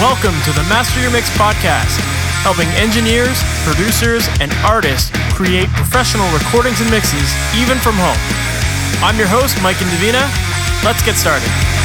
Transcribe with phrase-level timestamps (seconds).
[0.00, 2.00] Welcome to the Master Your Mix podcast,
[2.40, 8.16] helping engineers, producers, and artists create professional recordings and mixes even from home.
[9.04, 10.24] I'm your host, Mike Indovina.
[10.82, 11.79] Let's get started.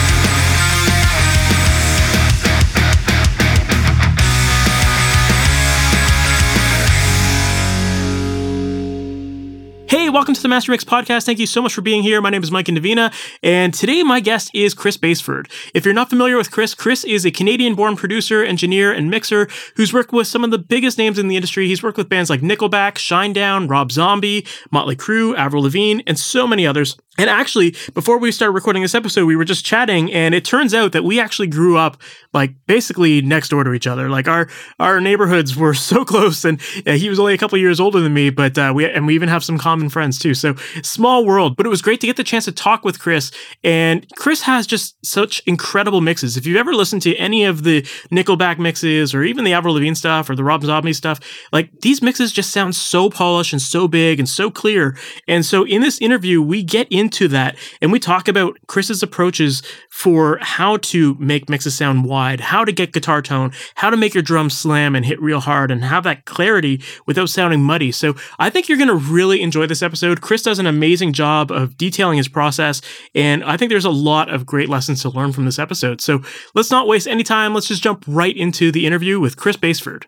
[10.26, 11.23] Welcome to the Master Mix podcast.
[11.23, 12.19] Thank you so much for being here.
[12.19, 13.13] My name is Mike Indovina,
[13.44, 15.51] and today my guest is Chris Baseford.
[15.76, 19.94] If you're not familiar with Chris, Chris is a Canadian-born producer, engineer, and mixer who's
[19.94, 21.67] worked with some of the biggest names in the industry.
[21.67, 26.48] He's worked with bands like Nickelback, Shinedown, Rob Zombie, Motley Crue, Avril Lavigne, and so
[26.48, 26.98] many others.
[27.17, 30.73] And actually, before we started recording this episode, we were just chatting, and it turns
[30.73, 32.02] out that we actually grew up
[32.34, 34.09] like basically next door to each other.
[34.09, 37.80] Like our our neighborhoods were so close, and uh, he was only a couple years
[37.80, 40.34] older than me, but uh, we and we even have some common friends too.
[40.34, 43.32] So small world, but it was great to get the chance to talk with Chris.
[43.64, 46.38] And Chris has just such incredible mixes.
[46.38, 49.95] If you've ever listened to any of the Nickelback mixes, or even the Avril Lavigne
[49.95, 51.20] stuff, or the Rob Zombie stuff,
[51.52, 54.98] like these mixes just sound so polished and so big and so clear.
[55.28, 59.61] And so in this interview, we get into that and we talk about Chris's approaches
[59.89, 64.14] for how to make mixes sound wide, how to get guitar tone, how to make
[64.14, 67.92] your drums slam and hit real hard and have that clarity without sounding muddy.
[67.92, 70.05] So I think you're going to really enjoy this episode.
[70.14, 72.81] Chris does an amazing job of detailing his process
[73.14, 76.02] and I think there's a lot of great lessons to learn from this episode.
[76.02, 76.22] So
[76.53, 77.53] let's not waste any time.
[77.53, 80.06] Let's just jump right into the interview with Chris Baseford.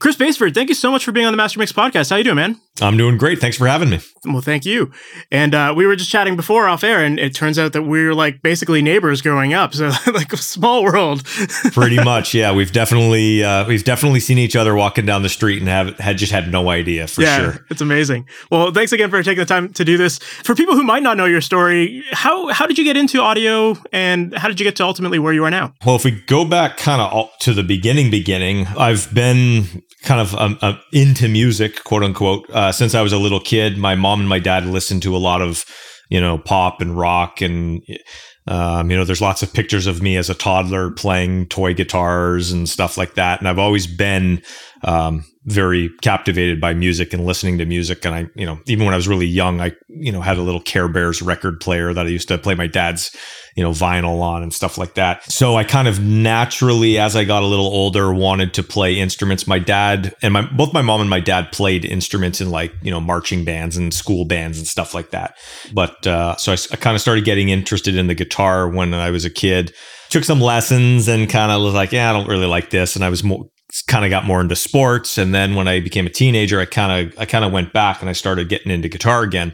[0.00, 2.10] Chris Baseford, thank you so much for being on the Master Mix podcast.
[2.10, 2.60] How you doing, man?
[2.82, 3.40] I'm doing great.
[3.40, 4.00] Thanks for having me.
[4.24, 4.90] Well, thank you.
[5.30, 8.04] And uh, we were just chatting before off air, and it turns out that we
[8.04, 9.72] are like basically neighbors growing up.
[9.74, 11.24] So like a small world.
[11.72, 12.52] Pretty much, yeah.
[12.52, 16.18] We've definitely uh, we've definitely seen each other walking down the street and have had
[16.18, 17.66] just had no idea for yeah, sure.
[17.70, 18.26] It's amazing.
[18.50, 20.18] Well, thanks again for taking the time to do this.
[20.18, 23.76] For people who might not know your story, how how did you get into audio,
[23.92, 25.72] and how did you get to ultimately where you are now?
[25.86, 30.34] Well, if we go back kind of to the beginning, beginning, I've been kind of
[30.34, 33.78] um, uh, into music, quote unquote, uh, since I was a little kid.
[33.78, 35.64] My mom and my dad listened to a lot of,
[36.10, 37.82] you know, pop and rock, and
[38.46, 42.52] um, you know, there's lots of pictures of me as a toddler playing toy guitars
[42.52, 43.38] and stuff like that.
[43.38, 44.42] And I've always been
[44.82, 48.04] um, very captivated by music and listening to music.
[48.06, 50.42] And I, you know, even when I was really young, I, you know, had a
[50.42, 53.14] little Care Bears record player that I used to play my dad's,
[53.54, 55.22] you know, vinyl on and stuff like that.
[55.30, 59.46] So I kind of naturally, as I got a little older, wanted to play instruments.
[59.46, 62.90] My dad and my, both my mom and my dad played instruments in like, you
[62.90, 65.36] know, marching bands and school bands and stuff like that.
[65.74, 69.10] But, uh, so I, I kind of started getting interested in the guitar when I
[69.10, 69.74] was a kid
[70.10, 72.94] took some lessons and kind of was like, yeah, I don't really like this.
[72.94, 73.46] And I was more,
[73.82, 77.08] kind of got more into sports and then when i became a teenager i kind
[77.08, 79.52] of i kind of went back and i started getting into guitar again.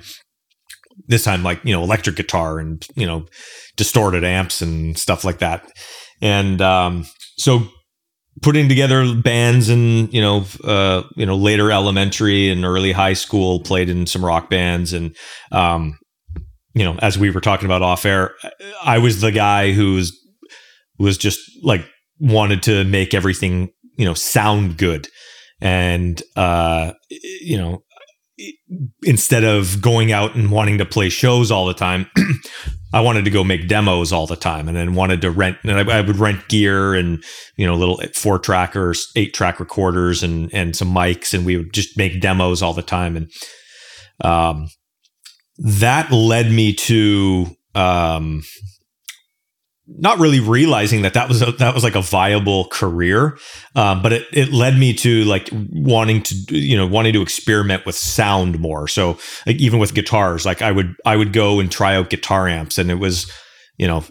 [1.07, 3.27] This time like you know electric guitar and you know
[3.77, 5.67] distorted amps and stuff like that.
[6.21, 7.07] And um,
[7.39, 7.67] so
[8.43, 13.61] putting together bands and you know uh, you know later elementary and early high school
[13.61, 15.17] played in some rock bands and
[15.53, 15.99] um,
[16.75, 18.35] you know as we were talking about off air
[18.85, 20.17] i was the guy who was
[20.99, 21.85] was just like
[22.21, 25.09] wanted to make everything you know sound good.
[25.61, 27.85] And uh you know
[29.03, 32.07] instead of going out and wanting to play shows all the time
[32.95, 35.73] i wanted to go make demos all the time and then wanted to rent and
[35.73, 37.23] I, I would rent gear and
[37.57, 41.73] you know little four trackers eight track recorders and and some mics and we would
[41.73, 43.17] just make demos all the time.
[43.17, 43.31] And
[44.25, 44.69] um
[45.59, 48.43] that led me to um
[49.99, 53.39] not really realizing that that was a, that was like a viable career,
[53.75, 57.85] um, but it, it led me to like wanting to you know wanting to experiment
[57.87, 58.89] with sound more.
[58.89, 62.49] So like even with guitars, like I would I would go and try out guitar
[62.49, 63.31] amps, and it was
[63.79, 64.05] you know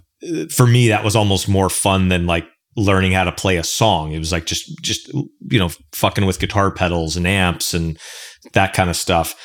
[0.49, 4.11] for me that was almost more fun than like learning how to play a song.
[4.11, 7.97] It was like just just you know fucking with guitar pedals and amps and
[8.53, 9.35] that kind of stuff.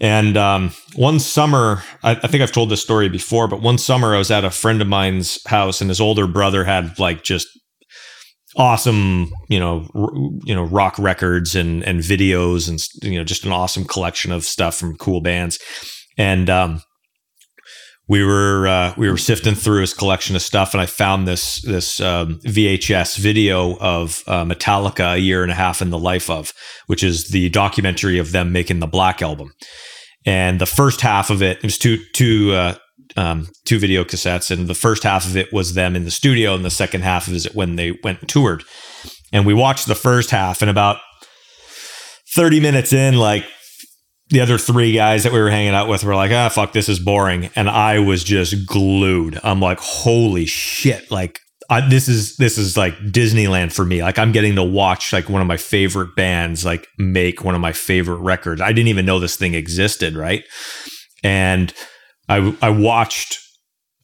[0.00, 4.14] And um, one summer, I, I, think I've told this story before, but one summer
[4.14, 7.46] I was at a friend of mine's house, and his older brother had like just
[8.56, 10.14] awesome, you know, r-
[10.44, 14.44] you know, rock records and and videos, and you know, just an awesome collection of
[14.44, 15.58] stuff from cool bands.
[16.16, 16.82] And um,
[18.10, 21.62] we were uh, we were sifting through his collection of stuff, and I found this
[21.62, 26.28] this um, VHS video of uh, Metallica, a year and a half in the life
[26.28, 26.52] of,
[26.88, 29.52] which is the documentary of them making the Black album
[30.26, 32.74] and the first half of it, it was two two uh,
[33.16, 36.54] um, two video cassettes, and the first half of it was them in the studio,
[36.54, 38.64] and the second half is it when they went and toured.
[39.32, 40.98] And we watched the first half, and about
[42.32, 43.44] thirty minutes in, like
[44.30, 46.88] the other three guys that we were hanging out with were like, ah, fuck, this
[46.88, 47.50] is boring.
[47.56, 49.38] And I was just glued.
[49.42, 51.10] I'm like, holy shit.
[51.10, 54.02] Like, I, this is this is like Disneyland for me.
[54.02, 57.60] Like I'm getting to watch like one of my favorite bands like make one of
[57.60, 58.60] my favorite records.
[58.60, 60.42] I didn't even know this thing existed, right?
[61.22, 61.72] And
[62.28, 63.38] I I watched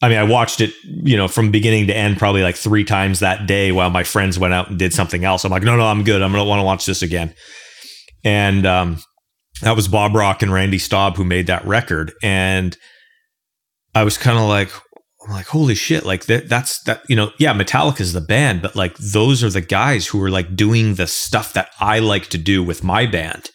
[0.00, 3.18] I mean, I watched it, you know, from beginning to end probably like three times
[3.20, 5.44] that day while my friends went out and did something else.
[5.44, 6.22] I'm like, no, no, I'm good.
[6.22, 7.34] I'm gonna want to watch this again.
[8.22, 8.98] And um,
[9.62, 12.12] that was Bob Rock and Randy Staub who made that record.
[12.22, 12.76] And
[13.94, 14.70] I was kind of like,
[15.24, 18.62] I'm like, holy shit, like that, that's that, you know, yeah, Metallica is the band,
[18.62, 22.28] but like those are the guys who are like doing the stuff that I like
[22.28, 23.50] to do with my band.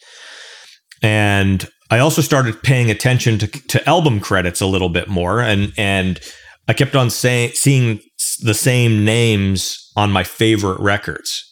[1.02, 5.42] And I also started paying attention to, to album credits a little bit more.
[5.42, 6.20] And, and
[6.68, 8.00] I kept on saying, seeing
[8.42, 11.51] the same names on my favorite records.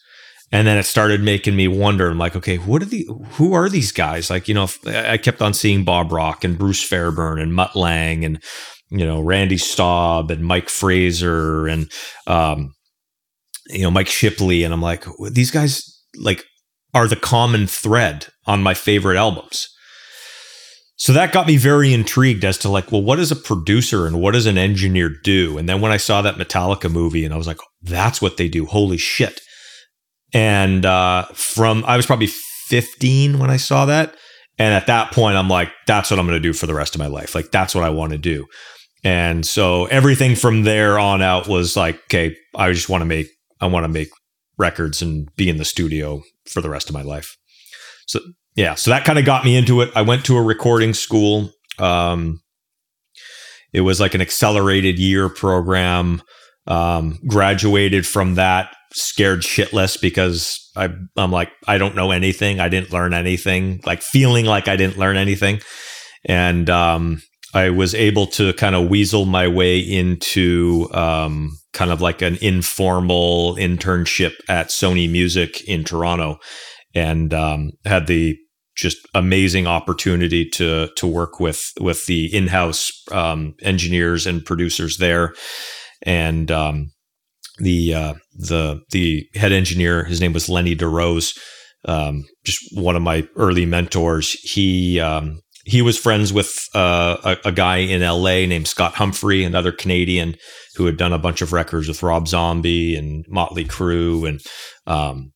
[0.52, 2.10] And then it started making me wonder.
[2.10, 4.30] I'm like, okay, what are the, who are these guys?
[4.30, 8.26] Like, you know, I kept on seeing Bob Rock and Bruce Fairbairn and Mutt Lange
[8.26, 8.44] and,
[8.90, 11.92] you know, Randy Staub and Mike Fraser and,
[12.26, 12.74] um,
[13.68, 14.64] you know, Mike Shipley.
[14.64, 15.84] And I'm like, these guys
[16.18, 16.44] like
[16.96, 19.70] are the common thread on my favorite albums.
[20.96, 24.20] So that got me very intrigued as to like, well, what does a producer and
[24.20, 25.58] what does an engineer do?
[25.58, 28.50] And then when I saw that Metallica movie and I was like, that's what they
[28.50, 28.66] do.
[28.66, 29.40] Holy shit.
[30.34, 32.30] And uh, from, I was probably
[32.68, 34.16] 15 when I saw that.
[34.58, 36.94] And at that point, I'm like, that's what I'm going to do for the rest
[36.94, 37.34] of my life.
[37.34, 38.46] Like, that's what I want to do.
[39.04, 43.28] And so everything from there on out was like, okay, I just want to make,
[43.62, 44.10] I want to make
[44.58, 47.38] records and be in the studio for the rest of my life.
[48.08, 48.20] So
[48.56, 49.92] yeah, so that kind of got me into it.
[49.96, 51.50] I went to a recording school.
[51.78, 52.42] Um,
[53.72, 56.22] it was like an accelerated year program.
[56.68, 62.60] Um, graduated from that scared shitless because I, I'm like, I don't know anything.
[62.60, 65.62] I didn't learn anything, like feeling like I didn't learn anything.
[66.26, 67.22] And um,
[67.54, 72.38] I was able to kind of weasel my way into um, kind of like an
[72.42, 76.38] informal internship at Sony Music in Toronto,
[76.94, 78.38] and um, had the
[78.76, 85.34] just amazing opportunity to to work with with the in-house um, engineers and producers there,
[86.04, 86.92] and um,
[87.60, 90.04] the uh, the the head engineer.
[90.04, 91.38] His name was Lenny DeRose.
[91.86, 94.32] Um, just one of my early mentors.
[94.42, 99.44] He um, he was friends with uh, a, a, guy in LA named Scott Humphrey,
[99.44, 100.36] another Canadian
[100.76, 104.42] who had done a bunch of records with Rob Zombie and Motley Crue, and
[104.88, 105.32] um,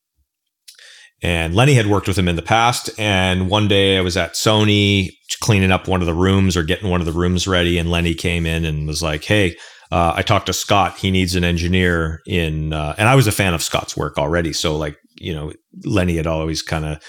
[1.21, 2.89] and Lenny had worked with him in the past.
[2.97, 5.09] And one day I was at Sony
[5.39, 8.15] cleaning up one of the rooms or getting one of the rooms ready, and Lenny
[8.15, 9.55] came in and was like, "Hey."
[9.93, 10.97] Uh, I talked to Scott.
[10.97, 14.51] He needs an engineer in, uh, and I was a fan of Scott's work already.
[14.51, 15.53] So, like, you know,
[15.85, 17.03] Lenny had always kind of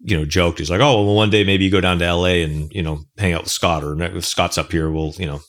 [0.00, 0.58] you know, joked.
[0.58, 3.00] He's like, oh, well, one day maybe you go down to LA and, you know,
[3.18, 5.40] hang out with Scott or if Scott's up here, we'll, you know,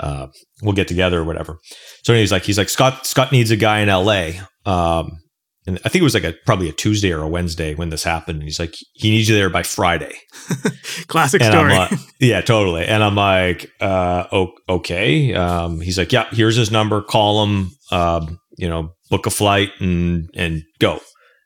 [0.00, 0.26] uh,
[0.62, 1.58] we'll get together or whatever.
[2.02, 4.32] So he's like, he's like, Scott, Scott needs a guy in LA.
[4.66, 5.21] Um,
[5.66, 8.02] and I think it was like a probably a Tuesday or a Wednesday when this
[8.02, 8.36] happened.
[8.36, 10.14] And he's like, he needs you there by Friday.
[11.06, 11.72] Classic and story.
[11.72, 12.84] Like, yeah, totally.
[12.84, 15.34] And I'm like, uh, okay.
[15.34, 17.00] Um, he's like, yeah, here's his number.
[17.00, 17.70] Call him.
[17.92, 21.00] Um, you know, book a flight and and go.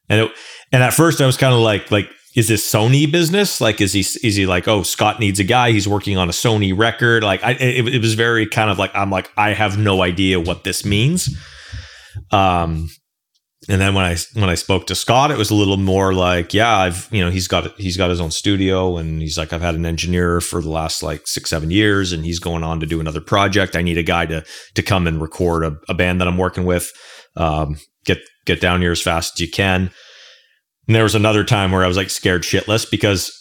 [0.08, 0.32] And it,
[0.72, 3.62] and at first I was kind of like like is this Sony business?
[3.62, 5.72] Like, is he is he like, oh, Scott needs a guy?
[5.72, 7.24] He's working on a Sony record.
[7.24, 10.38] Like, I it, it was very kind of like I'm like I have no idea
[10.38, 11.34] what this means.
[12.30, 12.88] Um,
[13.68, 16.54] and then when I when I spoke to Scott, it was a little more like,
[16.54, 19.62] yeah, I've you know he's got he's got his own studio, and he's like, I've
[19.62, 22.87] had an engineer for the last like six seven years, and he's going on to
[22.87, 23.75] do another project.
[23.75, 24.44] I need a guy to
[24.75, 26.92] to come and record a, a band that I'm working with.
[27.37, 29.90] Um, get get down here as fast as you can.
[30.87, 33.32] And there was another time where I was like scared shitless because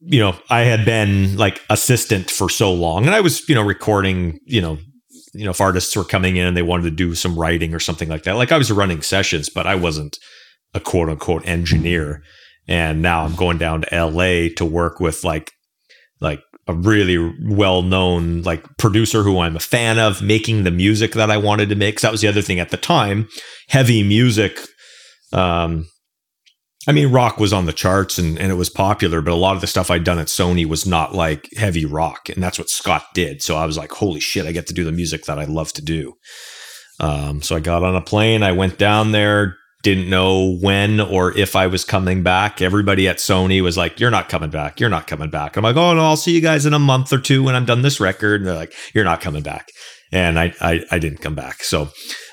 [0.00, 3.62] you know, I had been like assistant for so long and I was, you know,
[3.62, 4.78] recording, you know,
[5.34, 7.80] you know, if artists were coming in and they wanted to do some writing or
[7.80, 8.36] something like that.
[8.36, 10.18] Like I was running sessions, but I wasn't
[10.74, 12.22] a quote unquote engineer.
[12.66, 15.52] And now I'm going down to LA to work with like
[16.20, 21.12] like a really well known like producer who I'm a fan of, making the music
[21.12, 21.96] that I wanted to make.
[21.96, 23.28] Cause that was the other thing at the time.
[23.68, 24.58] Heavy music
[25.32, 25.86] um,
[26.86, 29.56] I mean, rock was on the charts and, and it was popular, but a lot
[29.56, 32.28] of the stuff I'd done at Sony was not like heavy rock.
[32.28, 33.42] And that's what Scott did.
[33.42, 35.72] So I was like, holy shit, I get to do the music that I love
[35.74, 36.14] to do.
[37.00, 41.36] Um, so I got on a plane, I went down there, didn't know when or
[41.36, 42.60] if I was coming back.
[42.60, 44.80] Everybody at Sony was like, You're not coming back.
[44.80, 45.56] You're not coming back.
[45.56, 47.64] I'm like, Oh, no, I'll see you guys in a month or two when I'm
[47.64, 48.40] done this record.
[48.40, 49.68] And they're like, You're not coming back.
[50.10, 51.62] And I, I, I didn't come back.
[51.62, 51.90] So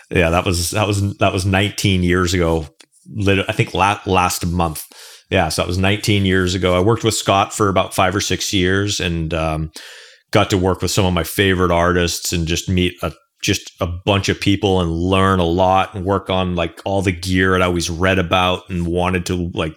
[0.10, 2.68] yeah, that was, that was, that was 19 years ago
[3.48, 4.86] I think last last month.
[5.30, 6.76] Yeah, so that was 19 years ago.
[6.76, 9.72] I worked with Scott for about five or six years and um,
[10.32, 13.88] got to work with some of my favorite artists and just meet a just a
[13.88, 17.62] bunch of people and learn a lot and work on like all the gear I'd
[17.62, 19.76] always read about and wanted to like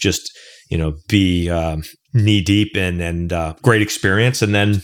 [0.00, 0.30] just
[0.70, 4.82] you know be um, knee deep in and uh, great experience and then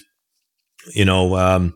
[0.94, 1.74] you know um,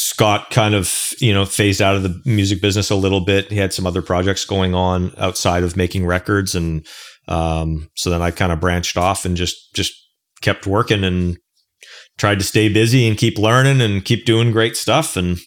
[0.00, 3.56] Scott kind of you know phased out of the music business a little bit he
[3.56, 6.86] had some other projects going on outside of making records and
[7.26, 9.92] um, so then I kind of branched off and just just
[10.40, 11.36] kept working and
[12.16, 15.38] tried to stay busy and keep learning and keep doing great stuff and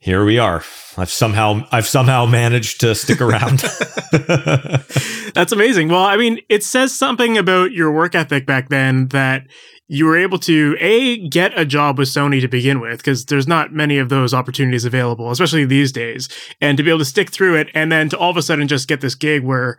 [0.00, 0.62] here we are.
[0.96, 3.60] I've somehow I've somehow managed to stick around.
[5.34, 5.88] That's amazing.
[5.88, 9.46] Well, I mean, it says something about your work ethic back then that
[9.92, 13.48] you were able to a get a job with Sony to begin with because there's
[13.48, 16.28] not many of those opportunities available, especially these days,
[16.60, 18.68] and to be able to stick through it and then to all of a sudden
[18.68, 19.78] just get this gig where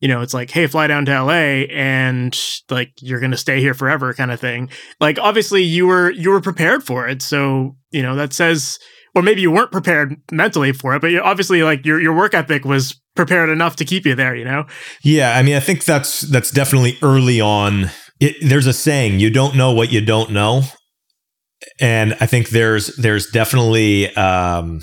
[0.00, 3.74] you know, it's like, hey, fly down to LA and like you're gonna stay here
[3.74, 4.70] forever kind of thing.
[5.00, 7.20] Like obviously you were you were prepared for it.
[7.20, 8.78] So, you know, that says
[9.16, 12.64] or maybe you weren't prepared mentally for it, but obviously like your your work ethic
[12.64, 14.66] was prepared enough to keep you there, you know?
[15.02, 17.90] Yeah, I mean I think that's that's definitely early on.
[18.20, 20.62] It, there's a saying, you don't know what you don't know.
[21.80, 24.80] And I think there's there's definitely um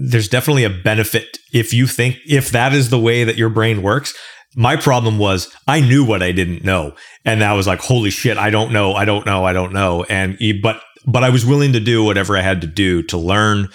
[0.00, 3.82] there's definitely a benefit if you think if that is the way that your brain
[3.82, 4.14] works
[4.56, 6.94] my problem was I knew what I didn't know.
[7.24, 10.04] And I was like, holy shit, I don't know, I don't know, I don't know.
[10.08, 13.68] And but but I was willing to do whatever I had to do to learn.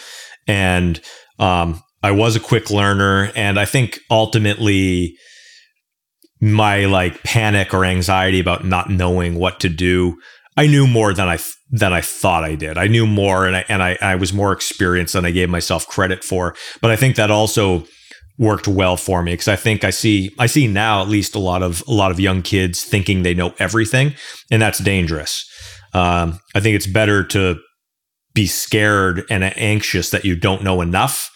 [0.48, 1.00] And
[1.40, 3.32] um, I was a quick learner.
[3.36, 5.16] And I think ultimately
[6.44, 10.20] my like panic or anxiety about not knowing what to do,
[10.58, 11.40] I knew more than I
[11.72, 12.78] than I thought I did.
[12.78, 15.88] I knew more and I and I, I was more experienced than I gave myself
[15.88, 16.54] credit for.
[16.82, 17.86] But I think that also
[18.38, 21.40] worked well for me because I think I see I see now at least a
[21.40, 24.14] lot of a lot of young kids thinking they know everything,
[24.52, 25.50] and that's dangerous.
[25.94, 27.58] Um, I think it's better to
[28.34, 31.30] be scared and anxious that you don't know enough,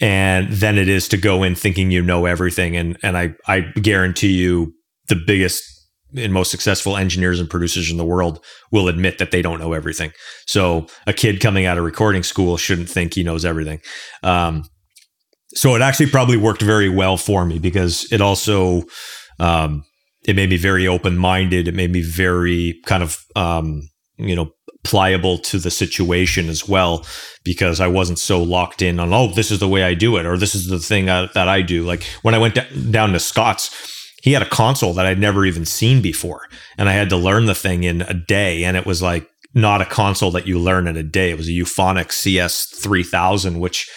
[0.00, 2.76] and than it is to go in thinking you know everything.
[2.76, 4.74] And and I I guarantee you
[5.08, 5.62] the biggest
[6.14, 9.72] and most successful engineers and producers in the world will admit that they don't know
[9.72, 10.12] everything.
[10.46, 13.80] So a kid coming out of recording school shouldn't think he knows everything.
[14.22, 14.64] Um,
[15.48, 18.82] so it actually probably worked very well for me because it also
[19.38, 19.84] um,
[20.26, 21.68] it made me very open minded.
[21.68, 24.50] It made me very kind of um, you know
[24.86, 27.04] pliable to the situation as well
[27.44, 30.26] because I wasn't so locked in on oh this is the way I do it
[30.26, 31.84] or this is the thing I, that I do.
[31.84, 33.92] Like when I went d- down to Scott's.
[34.22, 37.46] He had a console that I'd never even seen before, and I had to learn
[37.46, 38.64] the thing in a day.
[38.64, 41.30] And it was like not a console that you learn in a day.
[41.30, 43.88] It was a Euphonix CS 3000, which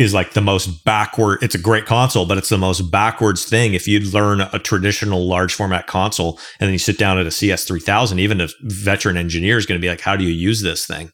[0.00, 3.74] is like the most backward it's a great console but it's the most backwards thing
[3.74, 7.30] if you learn a traditional large format console and then you sit down at a
[7.30, 10.86] cs3000 even a veteran engineer is going to be like how do you use this
[10.86, 11.10] thing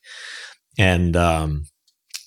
[0.79, 1.65] and um,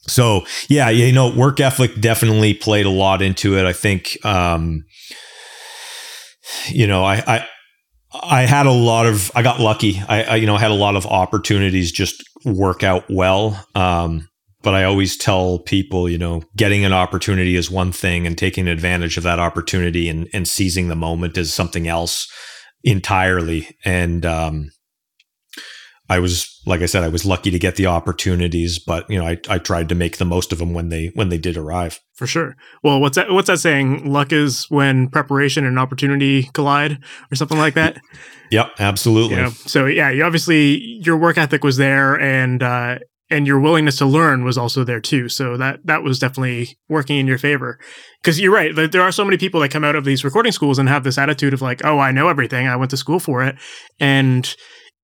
[0.02, 4.84] so yeah you know work ethic definitely played a lot into it i think um,
[6.68, 7.48] you know i i
[8.12, 10.02] I had a lot of, I got lucky.
[10.10, 13.64] I, I, you know, I had a lot of opportunities just work out well.
[13.76, 14.29] Um,
[14.62, 18.68] but I always tell people, you know, getting an opportunity is one thing and taking
[18.68, 22.32] advantage of that opportunity and, and seizing the moment is something else
[22.84, 23.78] entirely.
[23.86, 24.72] And um,
[26.10, 29.26] I was, like I said, I was lucky to get the opportunities, but you know,
[29.26, 32.00] I, I tried to make the most of them when they when they did arrive.
[32.16, 32.58] For sure.
[32.84, 33.32] Well, what's that?
[33.32, 34.12] What's that saying?
[34.12, 36.98] Luck is when preparation and opportunity collide,
[37.32, 37.98] or something like that.
[38.52, 39.36] Yep, absolutely.
[39.36, 42.98] You know, so yeah, you obviously your work ethic was there, and uh,
[43.30, 45.30] and your willingness to learn was also there too.
[45.30, 47.80] So that that was definitely working in your favor.
[48.22, 50.80] Because you're right, there are so many people that come out of these recording schools
[50.80, 52.68] and have this attitude of like, "Oh, I know everything.
[52.68, 53.56] I went to school for it,"
[54.00, 54.54] and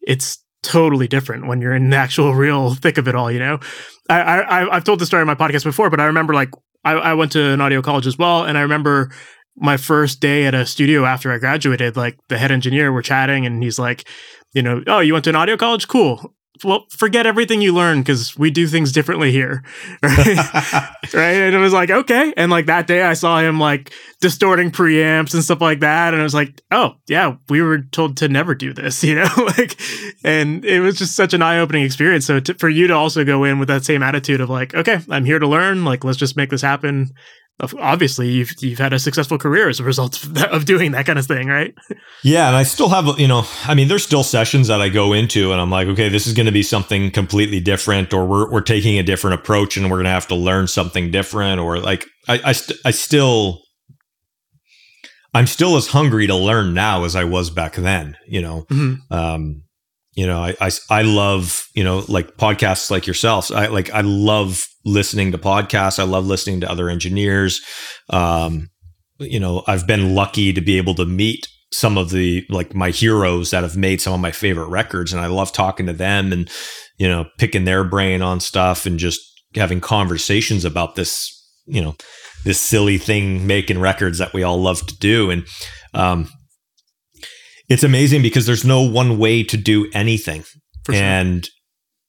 [0.02, 3.32] it's totally different when you're in the actual real thick of it all.
[3.32, 3.60] You know,
[4.10, 6.50] I, I I've told the story on my podcast before, but I remember like
[6.84, 9.12] I, I went to an audio college as well, and I remember
[9.58, 13.46] my first day at a studio after I graduated, like the head engineer, we're chatting,
[13.46, 14.06] and he's like,
[14.54, 15.88] you know, oh, you went to an audio college?
[15.88, 19.64] Cool well, forget everything you learned because we do things differently here.
[20.02, 20.38] Right.
[21.14, 21.36] right.
[21.36, 22.34] And it was like, okay.
[22.38, 26.14] And like that day I saw him like distorting preamps and stuff like that.
[26.14, 29.30] And I was like, oh, yeah, we were told to never do this, you know?
[29.58, 29.80] like,
[30.24, 32.26] and it was just such an eye opening experience.
[32.26, 35.00] So to, for you to also go in with that same attitude of like, okay,
[35.10, 37.14] I'm here to learn, like, let's just make this happen
[37.60, 41.06] obviously you've you've had a successful career as a result of, that, of, doing that
[41.06, 41.74] kind of thing, right?
[42.24, 45.14] Yeah, and I still have you know, I mean, there's still sessions that I go
[45.14, 48.52] into, and I'm like, okay, this is going to be something completely different, or we're
[48.52, 51.80] we're taking a different approach, and we're going to have to learn something different, or
[51.80, 53.62] like I I, st- I still.
[55.34, 58.66] I'm still as hungry to learn now as I was back then, you know.
[58.72, 59.14] Mm-hmm.
[59.14, 59.65] Um,
[60.16, 63.52] you know, I, I, I love, you know, like podcasts like yourselves.
[63.52, 66.00] I like, I love listening to podcasts.
[66.00, 67.62] I love listening to other engineers.
[68.10, 68.70] Um,
[69.20, 72.90] you know, I've been lucky to be able to meet some of the like my
[72.90, 76.32] heroes that have made some of my favorite records and I love talking to them
[76.32, 76.50] and
[76.98, 79.20] you know picking their brain on stuff and just
[79.56, 81.32] having conversations about this
[81.66, 81.96] you know
[82.46, 85.46] this silly thing making records that we all love to do and
[85.94, 86.30] um
[87.70, 90.44] it's amazing because there's no one way to do anything.
[90.86, 90.96] Sure.
[90.96, 91.50] and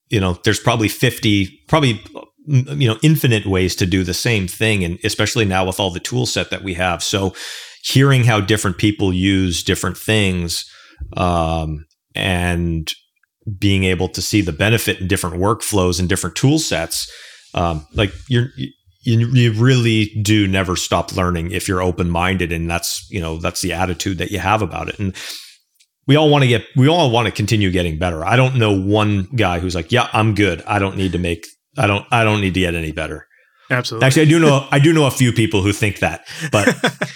[0.08, 2.02] you know there's probably 50 probably
[2.46, 6.00] you know infinite ways to do the same thing and especially now with all the
[6.00, 7.02] tool set that we have.
[7.02, 7.34] So
[7.82, 10.70] hearing how different people use different things
[11.16, 12.92] um, and
[13.58, 17.10] being able to see the benefit in different workflows and different tool sets
[17.54, 18.48] um, like you're
[19.06, 23.38] you, you really do never stop learning if you're open minded and that's you know
[23.38, 24.98] that's the attitude that you have about it.
[24.98, 25.14] And
[26.06, 28.24] we all want to get we all want to continue getting better.
[28.24, 30.62] I don't know one guy who's like yeah i'm good.
[30.62, 31.46] I don't need to make
[31.76, 33.26] i don't i don't need to get any better.
[33.70, 34.06] Absolutely.
[34.06, 36.68] Actually i do know i do know a few people who think that but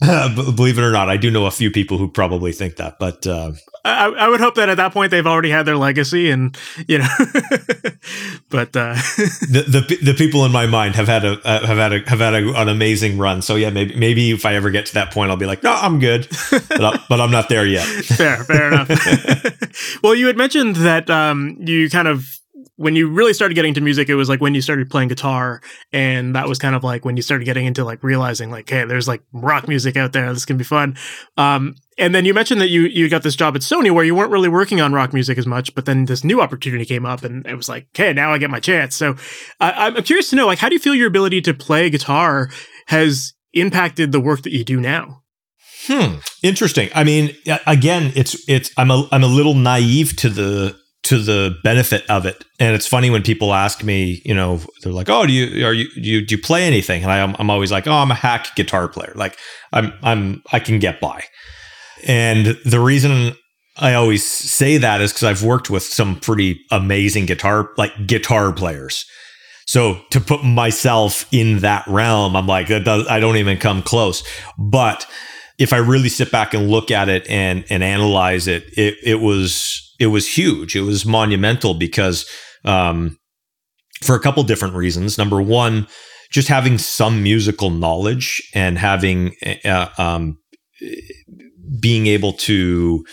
[0.34, 3.26] believe it or not, I do know a few people who probably think that, but
[3.26, 3.52] uh,
[3.84, 6.56] I, I, would hope that at that point they've already had their legacy, and
[6.88, 7.08] you know,
[8.48, 8.94] but uh,
[9.50, 12.20] the, the the people in my mind have had a uh, have had a have
[12.20, 13.42] had a, an amazing run.
[13.42, 15.72] So yeah, maybe maybe if I ever get to that point, I'll be like, no,
[15.72, 17.86] I'm good, but, I, but I'm not there yet.
[18.04, 20.00] fair, fair enough.
[20.02, 22.40] well, you had mentioned that um, you kind of
[22.76, 25.60] when you really started getting into music, it was like when you started playing guitar,
[25.92, 28.84] and that was kind of like when you started getting into like realizing like, hey,
[28.84, 30.32] there's like rock music out there.
[30.32, 30.96] This can be fun.
[31.36, 34.14] Um, and then you mentioned that you you got this job at Sony where you
[34.14, 37.22] weren't really working on rock music as much, but then this new opportunity came up,
[37.22, 38.96] and it was like, okay, now I get my chance.
[38.96, 39.16] So
[39.60, 42.50] I'm curious to know, like, how do you feel your ability to play guitar
[42.88, 45.22] has impacted the work that you do now?
[45.86, 46.16] Hmm.
[46.42, 46.88] Interesting.
[46.94, 51.56] I mean, again, it's it's I'm a I'm a little naive to the to the
[51.62, 52.44] benefit of it.
[52.58, 55.72] And it's funny when people ask me, you know, they're like, "Oh, do you are
[55.72, 58.14] you do you, do you play anything?" And I, I'm always like, "Oh, I'm a
[58.14, 59.12] hack guitar player.
[59.14, 59.38] Like,
[59.72, 61.24] I'm I'm I can get by."
[62.06, 63.36] And the reason
[63.76, 68.52] I always say that is because I've worked with some pretty amazing guitar like guitar
[68.52, 69.04] players.
[69.66, 74.22] So to put myself in that realm, I'm like, does, I don't even come close.
[74.58, 75.06] But
[75.58, 79.20] if I really sit back and look at it and and analyze it, it it
[79.20, 80.76] was it was huge.
[80.76, 82.28] It was monumental because
[82.64, 83.18] um,
[84.02, 85.18] for a couple different reasons.
[85.18, 85.86] Number one,
[86.30, 90.38] just having some musical knowledge and having uh, um,
[91.80, 93.04] being able to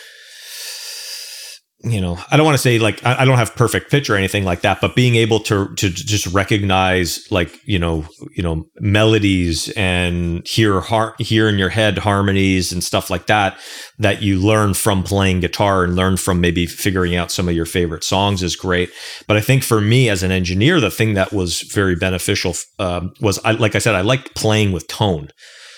[1.84, 4.44] you know, I don't want to say like I, don't have perfect pitch or anything
[4.44, 9.70] like that, but being able to to just recognize like you know you know melodies
[9.70, 13.58] and hear har- hear in your head harmonies and stuff like that
[13.98, 17.66] that you learn from playing guitar and learn from maybe figuring out some of your
[17.66, 18.92] favorite songs is great.
[19.28, 23.14] But I think for me as an engineer, the thing that was very beneficial um,
[23.22, 25.30] was I like I said I liked playing with tone.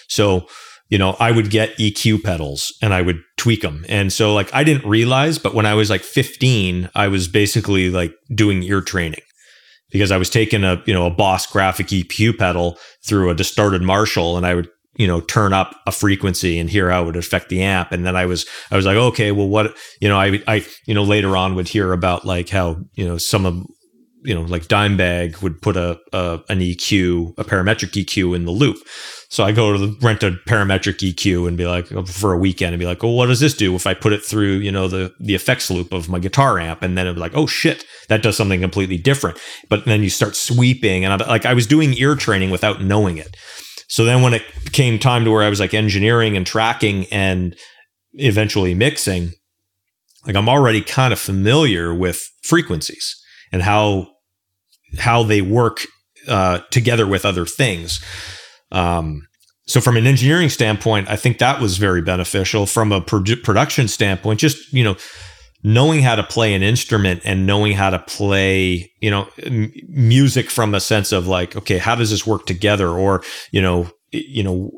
[0.10, 0.48] So
[0.94, 3.84] you know, I would get EQ pedals and I would tweak them.
[3.90, 7.90] And so like I didn't realize, but when I was like 15, I was basically
[7.90, 9.24] like doing ear training
[9.90, 12.78] because I was taking a, you know, a Boss graphic EQ pedal
[13.08, 16.92] through a distorted Marshall and I would you know turn up a frequency and hear
[16.92, 19.50] how it would affect the amp and then i was i was like okay well
[19.50, 23.04] what you know i i you know later on would hear about like how you
[23.04, 23.66] know some of
[24.24, 28.52] you know like dimebag would put a, a an eq a parametric eq in the
[28.52, 28.78] loop
[29.34, 32.76] so I go to the, rent a parametric EQ and be like for a weekend
[32.76, 34.88] and be like, well, what does this do if I put it through, you know,
[34.88, 36.84] the the effects loop of my guitar amp?
[36.84, 39.40] And then it'd be like, oh shit, that does something completely different.
[39.70, 43.18] But then you start sweeping, and I'm like, I was doing ear training without knowing
[43.18, 43.36] it.
[43.88, 47.56] So then when it came time to where I was like engineering and tracking and
[48.14, 49.32] eventually mixing,
[50.28, 53.20] like I'm already kind of familiar with frequencies
[53.52, 54.10] and how
[55.00, 55.80] how they work
[56.28, 58.00] uh, together with other things.
[58.74, 59.28] Um,
[59.66, 62.66] so from an engineering standpoint, I think that was very beneficial.
[62.66, 64.98] From a pro- production standpoint, just you know,
[65.64, 70.50] knowing how to play an instrument and knowing how to play, you know, m- music
[70.50, 74.44] from a sense of like, okay, how does this work together, or you know, you
[74.44, 74.72] know,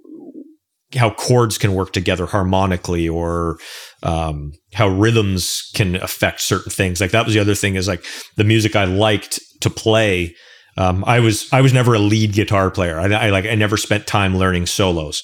[0.96, 3.58] how chords can work together harmonically, or
[4.04, 7.02] um, how rhythms can affect certain things.
[7.02, 8.06] Like that was the other thing is like
[8.36, 10.36] the music I liked to play
[10.78, 13.00] um, I was I was never a lead guitar player.
[13.00, 15.24] I, I like I never spent time learning solos.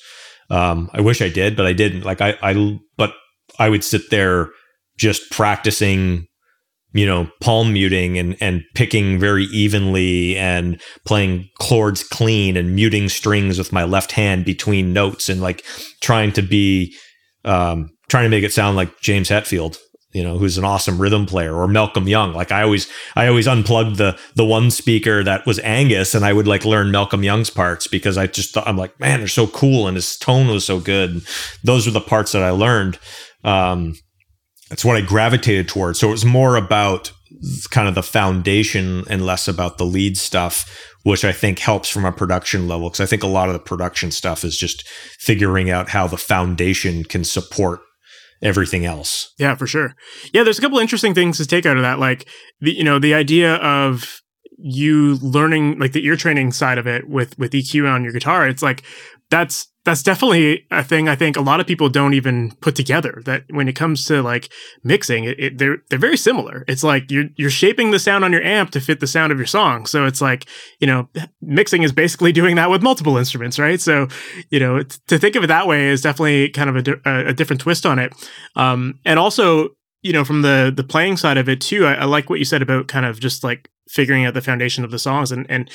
[0.50, 2.04] Um, I wish I did, but I didn't.
[2.04, 3.14] Like I, I but
[3.60, 4.50] I would sit there
[4.98, 6.28] just practicing,
[6.94, 13.10] you know, palm muting and and picking very evenly and playing chords clean and muting
[13.10, 15.66] strings with my left hand between notes and like
[16.02, 16.96] trying to be
[17.44, 19.78] um, trying to make it sound like James Hetfield
[20.14, 22.34] you know, who's an awesome rhythm player, or Malcolm Young.
[22.34, 26.34] Like I always, I always unplugged the the one speaker that was Angus, and I
[26.34, 29.48] would like learn Malcolm Young's parts because I just thought I'm like, man, they're so
[29.48, 31.12] cool, and his tone was so good.
[31.12, 31.28] And
[31.64, 33.00] those were the parts that I learned.
[33.44, 33.96] Um,
[34.70, 36.00] that's what I gravitated towards.
[36.00, 37.12] So it was more about
[37.72, 42.06] kind of the foundation and less about the lead stuff, which I think helps from
[42.06, 42.90] a production level.
[42.90, 44.88] Because I think a lot of the production stuff is just
[45.20, 47.82] figuring out how the foundation can support
[48.42, 49.34] everything else.
[49.38, 49.96] Yeah, for sure.
[50.34, 52.28] Yeah, there's a couple interesting things to take out of that, like
[52.60, 54.22] the you know the idea of
[54.58, 58.48] you learning like the ear training side of it with with EQ on your guitar.
[58.48, 58.84] It's like
[59.32, 63.22] that's that's definitely a thing I think a lot of people don't even put together.
[63.26, 64.52] That when it comes to like
[64.84, 66.64] mixing, it, it, they're they're very similar.
[66.68, 69.40] It's like you're you're shaping the sound on your amp to fit the sound of
[69.40, 69.88] your song.
[69.88, 70.46] So it's like
[70.80, 71.10] you know
[71.42, 73.82] mixing is basically doing that with multiple instruments, right?
[73.82, 74.08] So
[74.52, 77.62] you know to think of it that way is definitely kind of a, a different
[77.62, 78.14] twist on it.
[78.56, 79.70] Um, and also
[80.04, 82.46] you know from the the playing side of it too, I, I like what you
[82.46, 85.72] said about kind of just like figuring out the foundation of the songs and and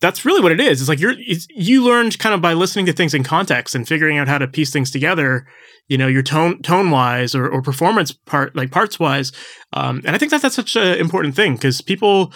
[0.00, 0.80] that's really what it is.
[0.80, 1.14] It's like you're
[1.50, 4.48] you learned kind of by listening to things in context and figuring out how to
[4.48, 5.46] piece things together.
[5.88, 9.32] You know, your tone tone wise or, or performance part like parts wise.
[9.72, 12.32] Um, and I think that that's such an important thing because people.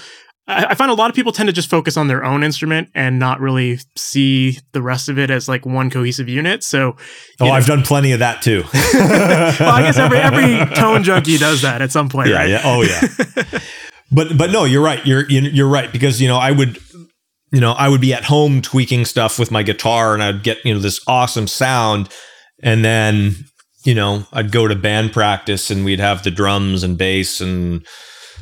[0.46, 2.90] I, I find a lot of people tend to just focus on their own instrument
[2.94, 6.62] and not really see the rest of it as like one cohesive unit.
[6.62, 6.98] So,
[7.40, 8.62] oh, know, I've done plenty of that too.
[8.94, 12.28] well, I guess every every tone junkie does that at some point.
[12.28, 12.50] Yeah, right?
[12.50, 12.60] yeah.
[12.62, 13.58] Oh, yeah.
[14.12, 15.04] but but no, you're right.
[15.06, 16.78] You're you're right because you know I would
[17.54, 20.58] you know, I would be at home tweaking stuff with my guitar and I'd get,
[20.64, 22.08] you know, this awesome sound.
[22.64, 23.36] And then,
[23.84, 27.86] you know, I'd go to band practice and we'd have the drums and bass and,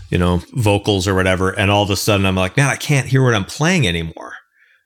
[0.08, 1.50] you know, vocals or whatever.
[1.50, 4.32] And all of a sudden I'm like, man, I can't hear what I'm playing anymore.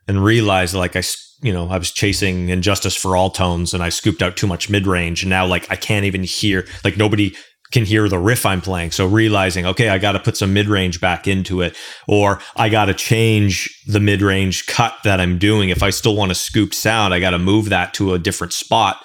[0.09, 1.05] And realize like I,
[1.41, 4.49] you know, I was chasing And Justice for All tones and I scooped out too
[4.49, 5.23] much mid range.
[5.23, 7.37] And now like I can't even hear, like nobody
[7.73, 8.93] can hear the riff I'm playing.
[8.93, 11.77] So realizing, okay, I got to put some mid range back into it,
[12.07, 15.71] or I got to change the mid range cut that I'm doing.
[15.71, 18.53] If I still want a scooped sound, I got to move that to a different
[18.53, 19.05] spot.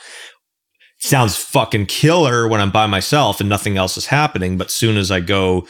[0.99, 4.57] Sounds fucking killer when I'm by myself and nothing else is happening.
[4.57, 5.67] But soon as I go,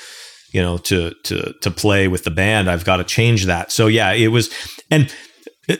[0.51, 3.71] you know, to to to play with the band, I've got to change that.
[3.71, 4.49] So yeah, it was,
[4.89, 5.13] and
[5.69, 5.79] it,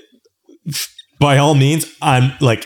[1.20, 2.66] by all means, I'm like,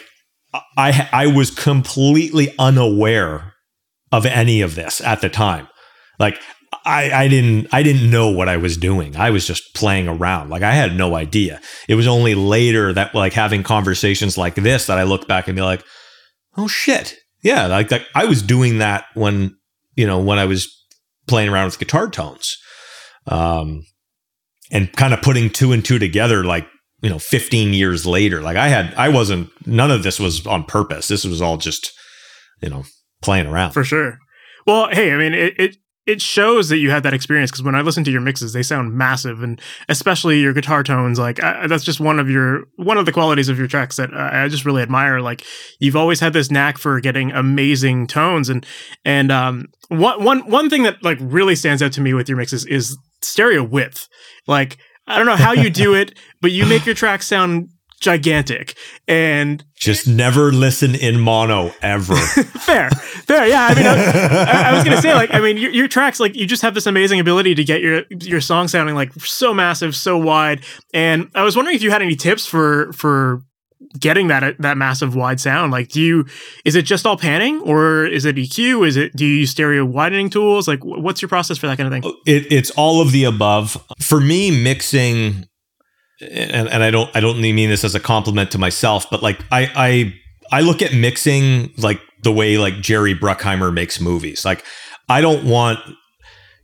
[0.78, 3.55] I I was completely unaware
[4.16, 5.68] of any of this at the time.
[6.20, 6.40] Like
[6.86, 9.18] I, I didn't I didn't know what I was doing.
[9.18, 10.50] I was just playing around.
[10.50, 11.60] Like I had no idea.
[11.90, 15.56] It was only later that like having conversations like this that I look back and
[15.56, 15.84] be like,
[16.56, 17.16] oh shit.
[17.44, 19.56] Yeah, like, like I was doing that when,
[19.96, 20.74] you know, when I was
[21.28, 22.58] playing around with guitar tones.
[23.28, 23.84] Um
[24.72, 26.68] and kind of putting two and two together like
[27.02, 30.64] you know 15 years later like i had i wasn't none of this was on
[30.64, 31.92] purpose this was all just
[32.64, 32.84] you know
[33.26, 33.72] playing around.
[33.72, 34.20] For sure.
[34.66, 37.74] Well, hey, I mean, it, it it shows that you had that experience because when
[37.74, 39.60] I listen to your mixes, they sound massive, and
[39.90, 41.18] especially your guitar tones.
[41.18, 44.14] Like I, that's just one of your one of the qualities of your tracks that
[44.14, 45.20] I, I just really admire.
[45.20, 45.44] Like
[45.80, 48.66] you've always had this knack for getting amazing tones, and
[49.04, 52.38] and um one one one thing that like really stands out to me with your
[52.38, 54.08] mixes is stereo width.
[54.48, 58.76] Like I don't know how you do it, but you make your tracks sound gigantic.
[59.08, 62.16] And just never listen in mono ever.
[62.16, 62.90] Fair
[63.26, 66.20] fair yeah i mean I, I, was gonna say like i mean your, your, tracks
[66.20, 69.54] like you just have this amazing ability to get your your song sounding like so
[69.54, 73.42] massive so wide and i was wondering if you had any tips for for
[74.00, 76.26] getting that that massive wide sound like do you
[76.66, 79.84] is it just all panning or is it eq is it do you use stereo
[79.84, 82.14] widening tools like what's your process for that kind of thing?
[82.26, 83.84] It, it's all of the above.
[84.00, 85.48] For me mixing
[86.22, 89.40] and, and I don't I don't mean this as a compliment to myself, but like
[89.52, 90.14] I I
[90.58, 94.46] I look at mixing like the way like Jerry Bruckheimer makes movies.
[94.46, 94.64] Like
[95.10, 95.80] I don't want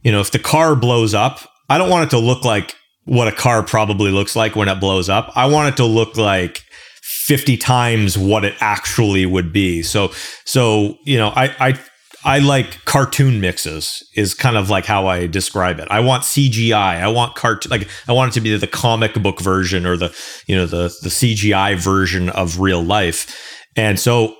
[0.03, 3.27] you know if the car blows up, I don't want it to look like what
[3.27, 5.31] a car probably looks like when it blows up.
[5.35, 6.63] I want it to look like
[7.01, 9.83] 50 times what it actually would be.
[9.83, 10.11] So
[10.45, 11.79] so you know I I
[12.23, 15.87] I like cartoon mixes is kind of like how I describe it.
[15.89, 16.73] I want CGI.
[17.01, 20.15] I want cart like I want it to be the comic book version or the
[20.47, 23.63] you know the the CGI version of real life.
[23.75, 24.35] And so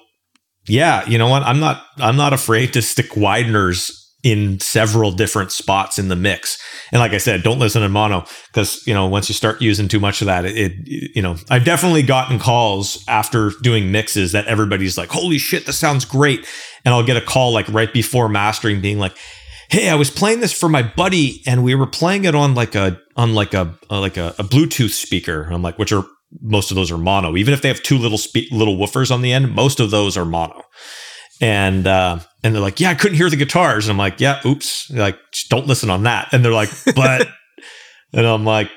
[0.67, 1.43] yeah, you know what?
[1.43, 6.61] I'm not I'm not afraid to stick wideners in several different spots in the mix.
[6.91, 9.87] And like I said, don't listen in mono because you know once you start using
[9.87, 14.31] too much of that, it, it, you know I've definitely gotten calls after doing mixes
[14.33, 16.45] that everybody's like, "Holy shit, this sounds great,"
[16.85, 19.15] and I'll get a call like right before mastering, being like,
[19.69, 22.75] "Hey, I was playing this for my buddy, and we were playing it on like
[22.75, 26.05] a on like a uh, like a, a, Bluetooth speaker." I'm like, which are
[26.41, 29.21] most of those are mono, even if they have two little spe- little woofers on
[29.21, 29.53] the end.
[29.53, 30.61] Most of those are mono,
[31.41, 33.87] and uh, and they're like, yeah, I couldn't hear the guitars.
[33.87, 34.87] And I'm like, yeah, oops.
[34.87, 36.29] They're like, don't listen on that.
[36.31, 37.27] And they're like, but,
[38.13, 38.69] and I'm like,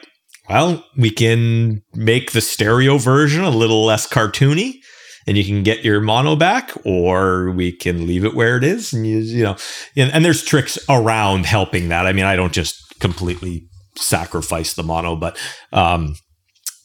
[0.48, 4.80] well, we can make the stereo version a little less cartoony
[5.26, 8.92] and you can get your mono back, or we can leave it where it is.
[8.92, 9.56] And you, you know,
[9.96, 12.06] and, and there's tricks around helping that.
[12.06, 15.38] I mean, I don't just completely sacrifice the mono, but,
[15.72, 16.16] um,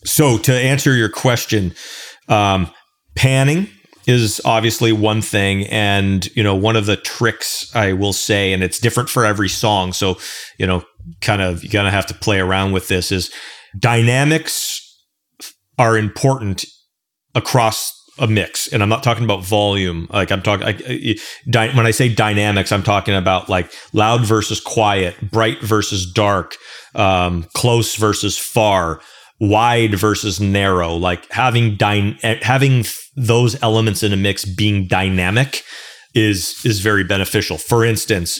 [0.05, 1.73] so to answer your question,
[2.29, 2.71] um,
[3.15, 3.67] panning
[4.09, 5.65] is obviously one thing.
[5.67, 9.49] And you know one of the tricks i will say and it's different for every
[9.49, 9.93] song.
[9.93, 10.17] So
[10.57, 10.83] you know
[11.21, 13.31] kind of you gotta have to play around with this is
[13.77, 14.85] dynamics
[15.77, 16.65] are important
[17.35, 18.67] across a mix.
[18.67, 20.07] And i'm not talking about volume.
[20.11, 21.15] Like i'm talking I,
[21.75, 26.55] when i say dynamics i'm talking about like loud versus quiet bright versus dark
[26.95, 28.99] um, close versus far
[29.39, 32.83] wide versus narrow like having dy- eh, having
[33.15, 35.63] those elements in a mix being dynamic
[36.13, 37.57] is is very beneficial.
[37.57, 38.39] For instance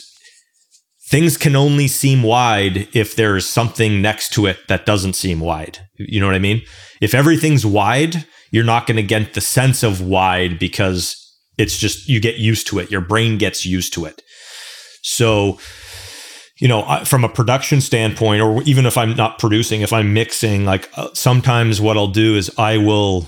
[1.08, 5.78] things can only seem wide if there's something next to it that doesn't seem wide.
[5.98, 6.62] You know what i mean?
[7.00, 11.16] If everything's wide you're not going to get the sense of wide because
[11.56, 12.90] it's just you get used to it.
[12.90, 14.22] Your brain gets used to it.
[15.02, 15.58] So
[16.60, 20.66] you know, from a production standpoint, or even if I'm not producing, if I'm mixing,
[20.66, 23.26] like uh, sometimes what I'll do is I will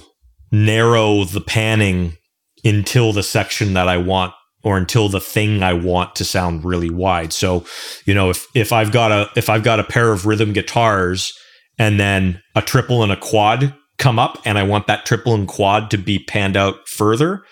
[0.53, 2.19] narrow the panning
[2.63, 6.91] until the section that I want or until the thing I want to sound really
[6.91, 7.33] wide.
[7.33, 7.65] So,
[8.05, 11.33] you know, if if I've got a if I've got a pair of rhythm guitars
[11.79, 15.49] and then a triple and a quad come up and I want that triple and
[15.49, 17.43] quad to be panned out further,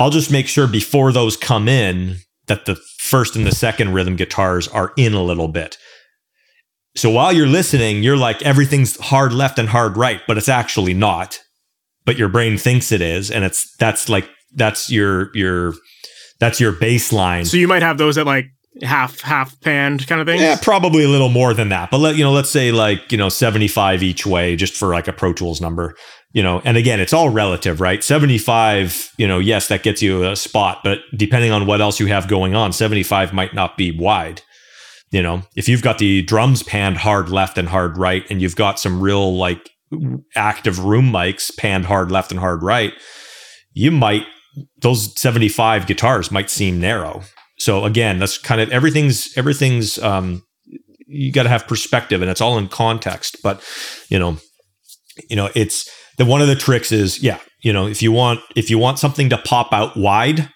[0.00, 2.16] I'll just make sure before those come in
[2.48, 5.78] that the first and the second rhythm guitars are in a little bit.
[6.96, 10.94] So while you're listening, you're like everything's hard left and hard right, but it's actually
[10.94, 11.38] not.
[12.04, 15.74] But your brain thinks it is, and it's that's like that's your your
[16.40, 17.46] that's your baseline.
[17.46, 18.46] So you might have those at like
[18.82, 20.40] half half panned kind of thing.
[20.40, 21.90] Yeah, probably a little more than that.
[21.90, 24.88] But let you know, let's say like you know seventy five each way, just for
[24.88, 25.94] like a Pro Tools number
[26.32, 28.04] you know, and again, it's all relative, right?
[28.04, 32.06] 75, you know, yes, that gets you a spot, but depending on what else you
[32.06, 34.42] have going on, 75 might not be wide.
[35.10, 38.56] You know, if you've got the drums panned hard left and hard right, and you've
[38.56, 39.70] got some real like
[40.36, 42.92] active room mics panned hard left and hard right,
[43.72, 44.24] you might,
[44.82, 47.22] those 75 guitars might seem narrow.
[47.58, 50.42] So again, that's kind of everything's, everything's, um,
[51.06, 53.64] you got to have perspective and it's all in context, but
[54.10, 54.36] you know,
[55.30, 55.88] you know, it's,
[56.18, 58.98] that one of the tricks is yeah you know if you want if you want
[58.98, 60.48] something to pop out wide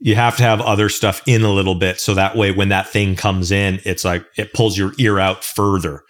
[0.00, 2.00] you have to have other stuff in a little bit.
[2.00, 5.44] So that way when that thing comes in it's like it pulls your ear out
[5.44, 6.02] further.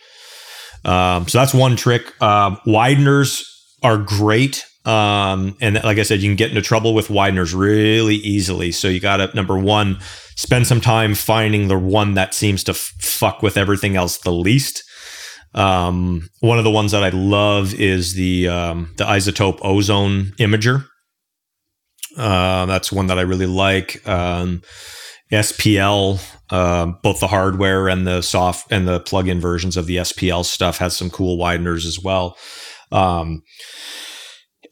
[0.84, 2.20] Um, so that's one trick.
[2.22, 3.42] Um, wideners
[3.82, 4.64] are great.
[4.84, 8.72] Um, and like i said you can get into trouble with wideners really easily.
[8.72, 9.98] So you gotta number one
[10.36, 14.32] spend some time finding the one that seems to f- fuck with everything else the
[14.32, 14.82] least
[15.54, 20.86] um, one of the ones that I love is the um, the iZotope Ozone imager.
[22.16, 24.06] Uh, that's one that I really like.
[24.08, 24.62] Um,
[25.30, 30.44] SPL, uh, both the hardware and the soft and the plug-in versions of the SPL
[30.44, 32.36] stuff has some cool wideners as well.
[32.90, 33.42] Um,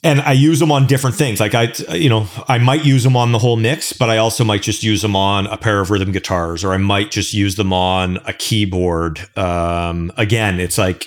[0.06, 1.40] and I use them on different things.
[1.40, 4.44] Like I, you know, I might use them on the whole mix, but I also
[4.44, 7.56] might just use them on a pair of rhythm guitars, or I might just use
[7.56, 9.18] them on a keyboard.
[9.36, 11.06] Um, again, it's like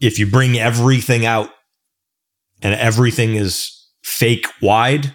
[0.00, 1.50] if you bring everything out
[2.62, 3.72] and everything is
[4.04, 5.12] fake wide,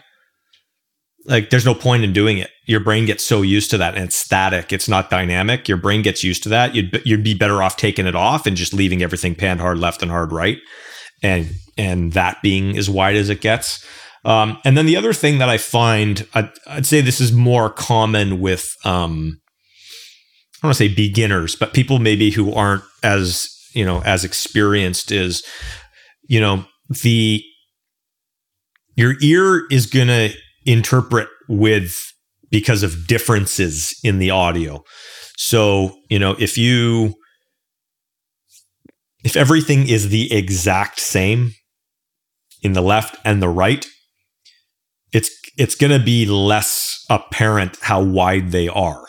[1.23, 2.49] like there's no point in doing it.
[2.65, 4.73] Your brain gets so used to that, and it's static.
[4.73, 5.69] It's not dynamic.
[5.69, 6.75] Your brain gets used to that.
[6.75, 10.01] You'd you'd be better off taking it off and just leaving everything panned hard left
[10.01, 10.57] and hard right
[11.21, 13.85] and and that being as wide as it gets.
[14.25, 17.69] Um, and then the other thing that I find, I'd, I'd say this is more
[17.69, 19.39] common with, um,
[20.55, 24.25] I don't want to say beginners, but people maybe who aren't as you know as
[24.25, 25.43] experienced is,
[26.23, 26.65] you know,
[27.03, 27.43] the
[28.95, 30.31] your ear is going to
[30.65, 31.95] interpret with
[32.49, 34.83] because of differences in the audio.
[35.37, 37.13] So you know if you
[39.27, 41.51] if everything is the exact same
[42.61, 43.85] in the left and the right,
[45.11, 49.05] it's it's going to be less apparent how wide they are.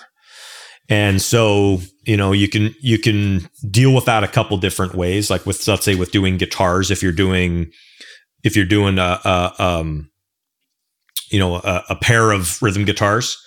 [0.89, 5.31] And so, you know, you can you can deal with that a couple different ways.
[5.31, 7.71] Like with let's say with doing guitars, if you're doing
[8.43, 10.11] if you're doing a, a um,
[11.31, 13.39] you know a, a pair of rhythm guitars,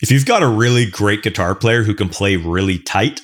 [0.00, 3.20] if you've got a really great guitar player who can play really tight,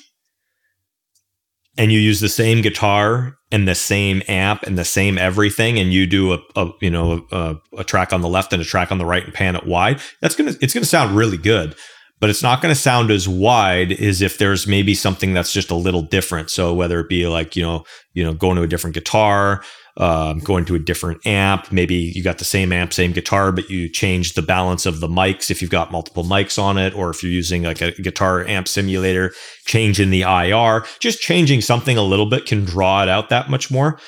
[1.77, 5.93] and you use the same guitar and the same amp and the same everything and
[5.93, 8.91] you do a, a you know a, a, track on the left and a track
[8.91, 11.75] on the right and pan it wide that's gonna it's gonna sound really good
[12.19, 15.69] but it's not going to sound as wide as if there's maybe something that's just
[15.69, 16.49] a little different.
[16.49, 17.83] So whether it be like you know
[18.13, 19.63] you know going to a different guitar
[19.97, 21.71] um, going to a different amp.
[21.71, 25.07] Maybe you got the same amp, same guitar, but you change the balance of the
[25.07, 28.45] mics if you've got multiple mics on it, or if you're using like a guitar
[28.45, 29.33] amp simulator,
[29.65, 33.71] changing the IR, just changing something a little bit can draw it out that much
[33.71, 33.99] more.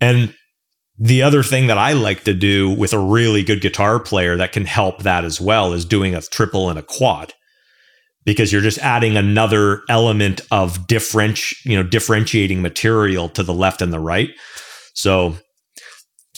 [0.00, 0.34] And
[0.98, 4.52] the other thing that I like to do with a really good guitar player that
[4.52, 7.34] can help that as well is doing a triple and a quad
[8.24, 13.82] because you're just adding another element of different, you know, differentiating material to the left
[13.82, 14.30] and the right.
[14.94, 15.36] So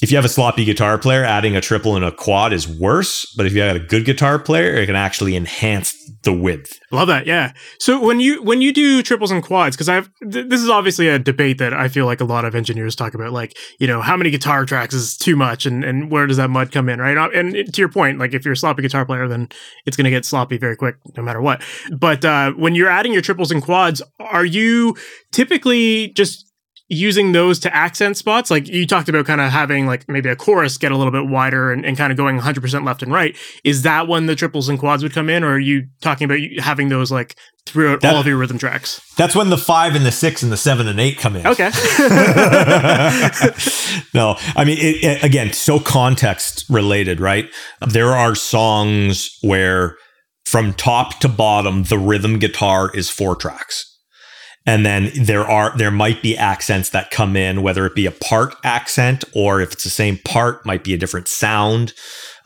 [0.02, 3.24] if you have a sloppy guitar player, adding a triple and a quad is worse.
[3.34, 6.78] But if you have a good guitar player, it can actually enhance the width.
[6.92, 7.52] Love that, yeah.
[7.78, 11.08] So when you when you do triples and quads, because I've th- this is obviously
[11.08, 14.02] a debate that I feel like a lot of engineers talk about, like you know
[14.02, 17.00] how many guitar tracks is too much, and and where does that mud come in,
[17.00, 17.16] right?
[17.34, 19.48] And to your point, like if you're a sloppy guitar player, then
[19.86, 21.62] it's going to get sloppy very quick, no matter what.
[21.98, 24.94] But uh, when you're adding your triples and quads, are you
[25.32, 26.45] typically just
[26.88, 30.36] using those to accent spots like you talked about kind of having like maybe a
[30.36, 33.36] chorus get a little bit wider and, and kind of going 100% left and right.
[33.64, 36.38] Is that when the triples and quads would come in or are you talking about
[36.60, 39.00] having those like throughout that, all of your rhythm tracks?
[39.16, 41.46] That's when the five and the six and the seven and eight come in.
[41.46, 41.70] Okay.
[44.14, 47.46] No i mean it, it, again so context related right?
[47.86, 49.96] There are songs where
[50.44, 53.95] from top to bottom the rhythm guitar is four tracks
[54.66, 58.10] and then there are there might be accents that come in whether it be a
[58.10, 61.92] part accent or if it's the same part might be a different sound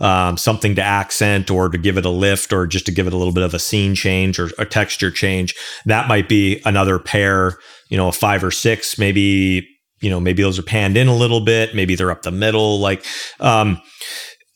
[0.01, 3.13] um, something to accent or to give it a lift or just to give it
[3.13, 5.55] a little bit of a scene change or a texture change.
[5.85, 7.59] That might be another pair
[7.91, 9.69] you know a five or six maybe
[10.01, 12.81] you know maybe those are panned in a little bit maybe they're up the middle
[12.81, 13.05] like
[13.41, 13.81] um,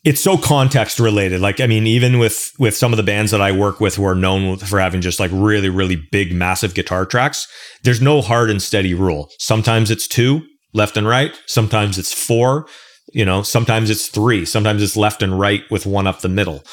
[0.05, 1.40] it's so context related.
[1.40, 4.05] Like, I mean, even with with some of the bands that I work with who
[4.05, 7.49] are known for having just like really, really big, massive guitar tracks,
[7.83, 9.31] there's no hard and steady rule.
[9.38, 10.43] Sometimes it's two,
[10.75, 11.35] left and right.
[11.47, 12.67] Sometimes it's four.
[13.12, 14.45] You know, sometimes it's three.
[14.45, 16.64] Sometimes it's left and right with one up the middle.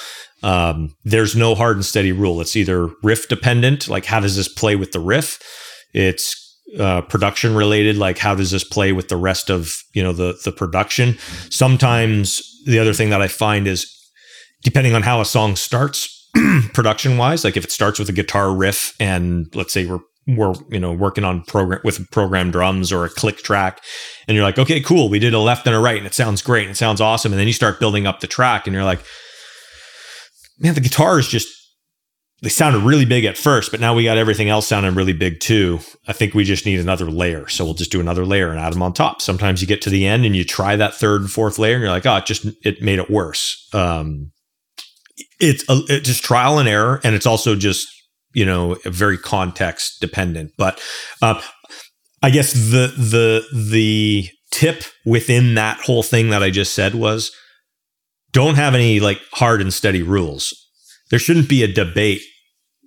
[0.44, 2.42] Um, there's no hard and steady rule.
[2.42, 5.40] It's either riff dependent, like how does this play with the riff?
[5.94, 10.14] It's uh, production related, like how does this play with the rest of you know
[10.14, 11.18] the the production?
[11.50, 13.88] Sometimes the other thing that I find is
[14.64, 16.30] depending on how a song starts
[16.74, 20.54] production wise, like if it starts with a guitar riff and let's say we're we're
[20.70, 23.84] you know working on program with program drums or a click track
[24.28, 26.44] and you're like okay cool we did a left and a right and it sounds
[26.44, 28.84] great and it sounds awesome and then you start building up the track and you're
[28.84, 29.04] like
[30.60, 31.48] man the guitar is just
[32.42, 35.40] they sounded really big at first, but now we got everything else sounding really big
[35.40, 35.80] too.
[36.08, 37.48] I think we just need another layer.
[37.48, 39.22] So we'll just do another layer and add them on top.
[39.22, 41.84] Sometimes you get to the end and you try that third and fourth layer and
[41.84, 43.70] you're like, oh, it just, it made it worse.
[43.74, 44.32] Um,
[45.40, 47.00] it's, a, it's just trial and error.
[47.04, 47.88] And it's also just,
[48.34, 50.52] you know, very context dependent.
[50.58, 50.82] But,
[51.22, 51.40] uh,
[52.24, 57.32] I guess the, the, the tip within that whole thing that I just said was
[58.32, 60.56] don't have any like hard and steady rules.
[61.12, 62.22] There shouldn't be a debate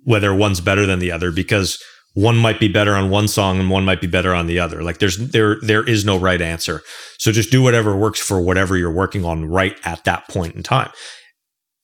[0.05, 1.77] whether one's better than the other because
[2.13, 4.81] one might be better on one song and one might be better on the other.
[4.81, 6.81] Like there's there there is no right answer.
[7.19, 10.63] So just do whatever works for whatever you're working on right at that point in
[10.63, 10.89] time.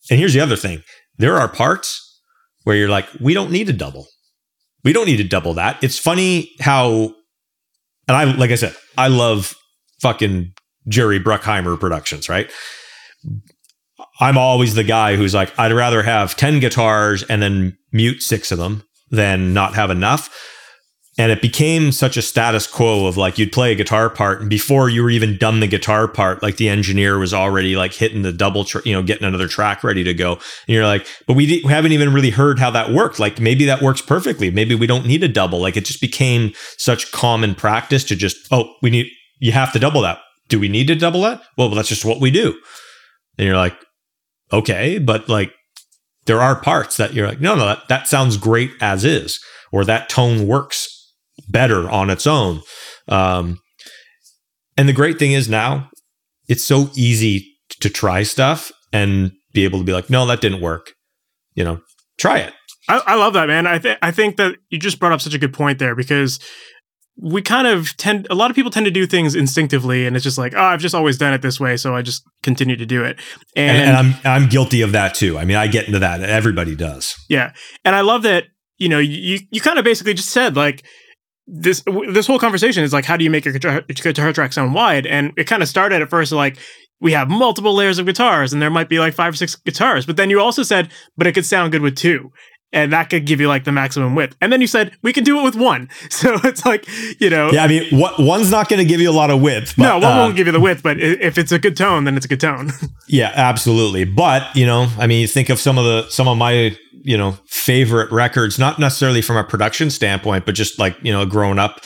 [0.10, 0.84] And here's the other thing.
[1.17, 2.21] There are parts
[2.63, 4.07] where you're like, we don't need a double.
[4.84, 5.84] We don't need to double that.
[5.84, 7.13] It's funny how
[8.07, 9.53] and I like I said, I love
[10.01, 10.53] fucking
[10.88, 12.49] Jerry Bruckheimer productions, right?
[14.21, 18.51] I'm always the guy who's like, I'd rather have 10 guitars and then mute six
[18.51, 20.29] of them than not have enough.
[21.17, 24.49] And it became such a status quo of like you'd play a guitar part, and
[24.49, 28.21] before you were even done the guitar part, like the engineer was already like hitting
[28.21, 30.34] the double, tr- you know, getting another track ready to go.
[30.34, 33.19] And you're like, but we, d- we haven't even really heard how that worked.
[33.19, 34.51] Like maybe that works perfectly.
[34.51, 35.60] Maybe we don't need a double.
[35.60, 39.07] Like it just became such common practice to just, oh, we need,
[39.39, 40.19] you have to double that.
[40.47, 41.41] Do we need to double that?
[41.57, 42.57] Well, that's just what we do.
[43.38, 43.75] And you're like,
[44.52, 45.54] okay, but like
[46.25, 49.39] there are parts that you're like, no, no, that, that sounds great as is,
[49.71, 51.13] or that tone works
[51.49, 52.62] better on its own.
[53.08, 53.60] Um,
[54.77, 55.89] and the great thing is now
[56.47, 57.47] it's so easy
[57.79, 60.93] to try stuff and be able to be like, no, that didn't work.
[61.54, 61.81] You know,
[62.17, 62.54] try it.
[62.87, 63.67] I, I love that, man.
[63.67, 66.39] I think I think that you just brought up such a good point there because
[67.22, 70.24] we kind of tend a lot of people tend to do things instinctively and it's
[70.24, 72.86] just like oh i've just always done it this way so i just continue to
[72.86, 73.19] do it.
[73.56, 75.38] And, and, and, i'm i'm guilty of that too.
[75.38, 76.22] I mean i get into that.
[76.22, 77.15] Everybody does.
[77.30, 77.54] Yeah.
[77.86, 78.46] And i love that
[78.78, 80.84] you know you you kind of basically just said like
[81.48, 84.74] this this whole conversation is like, how do you make your guitar, guitar track sound
[84.74, 85.06] wide?
[85.06, 86.58] And it kind of started at first like
[87.02, 90.06] we have multiple layers of guitars, and there might be like five or six guitars.
[90.06, 92.32] But then you also said, but it could sound good with two
[92.74, 94.36] and that could give you like the maximum width.
[94.42, 95.90] And then you said we can do it with one.
[96.22, 96.88] So it's like,
[97.19, 97.52] you know.
[97.52, 99.76] Yeah, I mean, what, one's not going to give you a lot of width.
[99.76, 102.04] But, no, one uh, won't give you the width, but if it's a good tone,
[102.04, 102.72] then it's a good tone.
[103.08, 104.04] yeah, absolutely.
[104.04, 107.17] But, you know, I mean, you think of some of the, some of my, you
[107.17, 111.58] know, favorite records, not necessarily from a production standpoint, but just like, you know, growing
[111.58, 111.80] up,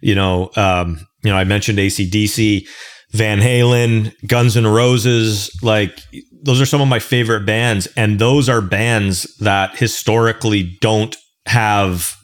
[0.00, 2.68] you know, um, you know, I mentioned ACDC.
[3.14, 6.00] Van Halen, Guns N' Roses, like
[6.44, 7.88] those are some of my favorite bands.
[7.96, 11.16] And those are bands that historically don't
[11.46, 12.16] have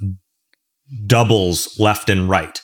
[1.06, 2.60] doubles left and right.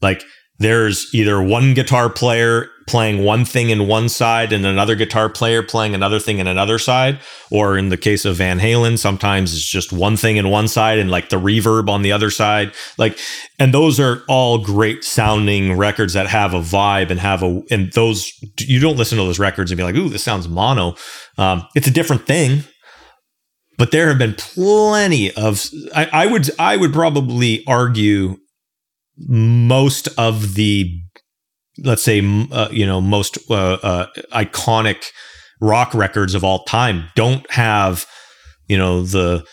[0.00, 0.24] Like
[0.64, 5.62] there's either one guitar player playing one thing in one side and another guitar player
[5.62, 7.18] playing another thing in another side.
[7.50, 10.98] Or in the case of Van Halen sometimes it's just one thing in one side
[10.98, 12.72] and like the reverb on the other side.
[12.98, 13.18] Like
[13.58, 17.92] and those are all great sounding records that have a vibe and have a and
[17.92, 20.96] those you don't listen to those records and be like ooh this sounds mono.
[21.38, 22.64] Um, it's a different thing
[23.78, 28.36] but there have been plenty of I, I would I would probably argue
[29.18, 31.00] most of the
[31.78, 35.06] let's say uh, you know most uh, uh, iconic
[35.60, 38.06] rock records of all time don't have
[38.68, 39.44] you know the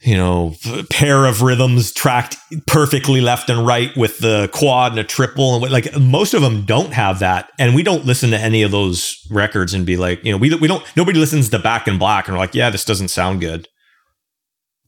[0.00, 0.54] you know
[0.88, 5.72] pair of rhythms tracked perfectly left and right with the quad and a triple and
[5.72, 7.50] like most of them don't have that.
[7.58, 10.54] And we don't listen to any of those records and be like you know we,
[10.54, 13.40] we don't nobody listens to back in black and we're like yeah this doesn't sound
[13.40, 13.68] good.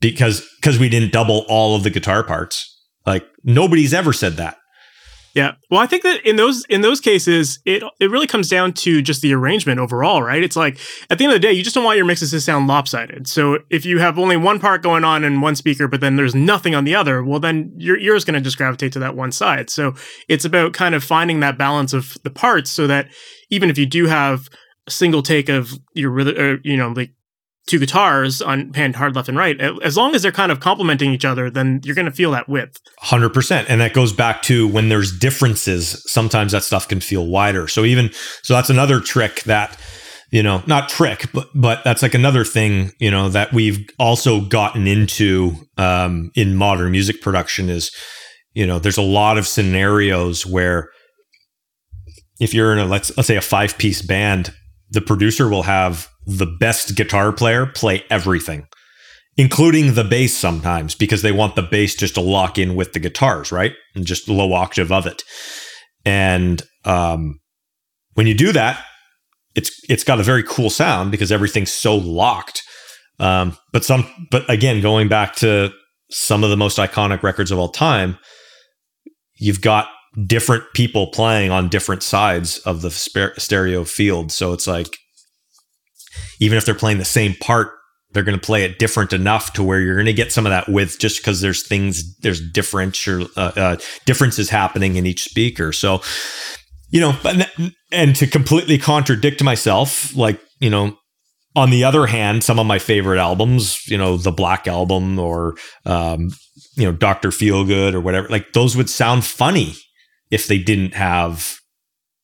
[0.01, 2.78] Because because we didn't double all of the guitar parts
[3.49, 4.57] nobody's ever said that.
[5.35, 5.53] Yeah.
[5.71, 9.03] Well, I think that in those in those cases, it it really comes down to
[9.03, 10.43] just the arrangement overall, right?
[10.43, 10.81] It's like
[11.11, 13.29] at the end of the day, you just don't want your mixes to sound lopsided.
[13.29, 16.35] So if you have only one part going on in one speaker, but then there's
[16.35, 19.15] nothing on the other, well, then your ear is going to just gravitate to that
[19.15, 19.71] one side.
[19.71, 19.95] So
[20.29, 23.09] it's about kind of finding that balance of the parts, so that
[23.51, 24.49] even if you do have
[24.87, 27.13] a single take of your, uh, you know, like
[27.69, 31.13] two guitars on panned hard left and right, as long as they're kind of complementing
[31.13, 32.81] each other, then you're going to feel that width.
[33.05, 33.67] 100%.
[33.69, 37.69] And that goes back to when there's differences, sometimes that stuff can feel wider.
[37.69, 38.11] So even,
[38.43, 39.79] so that's another trick that,
[40.31, 44.41] you know, not trick, but, but that's like another thing, you know, that we've also
[44.41, 47.91] gotten into um, in modern music production is,
[48.55, 50.89] you know, there's a lot of scenarios where
[52.41, 54.53] if you're in a, let's, let's say a five piece band,
[54.91, 58.67] the producer will have the best guitar player play everything,
[59.37, 63.01] including the bass sometimes, because they want the bass just to lock in with the
[63.01, 63.73] guitars, right?
[63.95, 65.25] And just low octave of it.
[66.05, 67.41] And um,
[68.15, 68.85] when you do that,
[69.55, 72.63] it's it's got a very cool sound because everything's so locked.
[73.19, 75.73] Um, but some, but again, going back to
[76.11, 78.19] some of the most iconic records of all time,
[79.35, 79.89] you've got
[80.27, 84.31] different people playing on different sides of the stereo field.
[84.31, 84.99] So it's like
[86.41, 87.73] even if they're playing the same part,
[88.13, 90.51] they're going to play it different enough to where you're going to get some of
[90.51, 95.73] that width just because there's things, there's differential uh, uh, differences happening in each speaker.
[95.73, 96.01] So,
[96.91, 97.15] you know,
[97.93, 100.97] and to completely contradict myself, like, you know,
[101.55, 105.57] on the other hand, some of my favorite albums, you know, the Black Album or,
[105.85, 106.31] um,
[106.77, 107.29] you know, Dr.
[107.29, 109.75] Feelgood or whatever, like those would sound funny
[110.31, 111.59] if they didn't have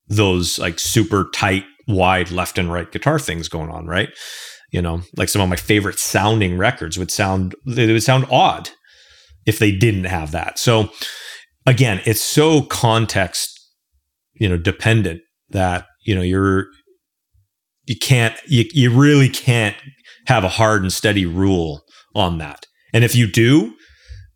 [0.06, 4.10] those like super tight wide left and right guitar things going on, right?
[4.72, 8.70] You know, like some of my favorite sounding records would sound they would sound odd
[9.46, 10.58] if they didn't have that.
[10.58, 10.90] So
[11.66, 13.60] again, it's so context,
[14.34, 16.66] you know, dependent that, you know, you're
[17.86, 19.76] you can't you, you really can't
[20.26, 21.82] have a hard and steady rule
[22.14, 22.66] on that.
[22.92, 23.74] And if you do,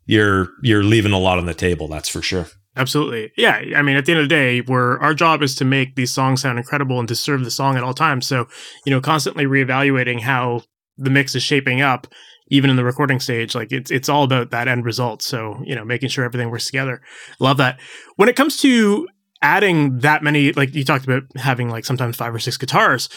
[0.05, 2.47] you're you're leaving a lot on the table, that's for sure.
[2.79, 3.33] Absolutely.
[3.35, 3.61] Yeah.
[3.75, 6.13] I mean, at the end of the day, we're our job is to make these
[6.13, 8.25] songs sound incredible and to serve the song at all times.
[8.25, 8.47] So,
[8.85, 10.63] you know, constantly reevaluating how
[10.97, 12.07] the mix is shaping up,
[12.47, 15.21] even in the recording stage, like it's it's all about that end result.
[15.21, 17.01] So, you know, making sure everything works together.
[17.41, 17.81] Love that.
[18.15, 19.09] When it comes to
[19.41, 23.09] adding that many, like you talked about having like sometimes five or six guitars,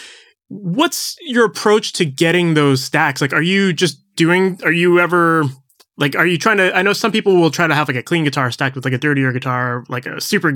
[0.48, 3.20] what's your approach to getting those stacks?
[3.20, 5.44] Like, are you just doing, are you ever
[6.02, 8.02] like are you trying to i know some people will try to have like a
[8.02, 10.52] clean guitar stacked with like a dirtier guitar like a super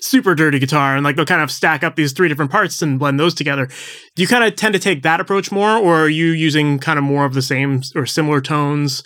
[0.00, 2.98] super dirty guitar and like they'll kind of stack up these three different parts and
[2.98, 3.68] blend those together.
[4.14, 6.98] Do you kind of tend to take that approach more or are you using kind
[6.98, 9.02] of more of the same or similar tones?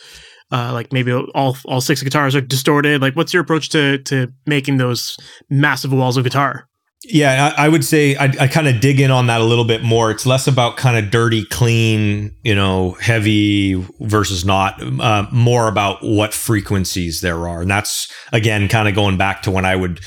[0.52, 3.00] Uh, like maybe all all six guitars are distorted.
[3.00, 5.16] Like what's your approach to to making those
[5.48, 6.68] massive walls of guitar
[7.06, 9.64] Yeah, I, I would say I, I kind of dig in on that a little
[9.66, 10.10] bit more.
[10.10, 15.98] It's less about kind of dirty, clean, you know, heavy versus not, uh, more about
[16.02, 17.60] what frequencies there are.
[17.60, 20.00] And that's, again, kind of going back to when I would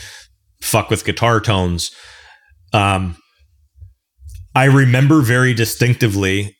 [0.61, 1.91] fuck with guitar tones.
[2.73, 3.15] Um,
[4.55, 6.55] I remember very distinctively,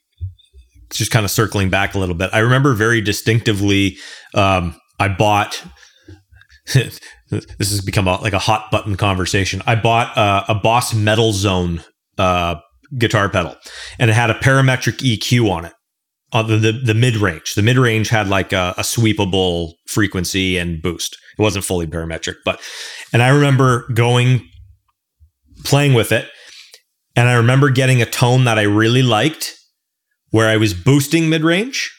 [0.92, 3.98] just kind of circling back a little bit, I remember very distinctively,
[4.36, 5.64] um, I bought.
[7.30, 9.62] this has become a, like a hot button conversation.
[9.66, 11.84] I bought uh, a Boss Metal Zone
[12.18, 12.56] uh,
[12.98, 13.56] guitar pedal,
[14.00, 15.74] and it had a parametric EQ on it.
[16.34, 20.58] On the, the, the mid range, the mid range had like a, a sweepable frequency
[20.58, 21.18] and boost.
[21.38, 22.60] It wasn't fully parametric, but
[23.14, 24.46] and I remember going
[25.64, 26.30] playing with it,
[27.16, 29.56] and I remember getting a tone that I really liked,
[30.32, 31.97] where I was boosting mid range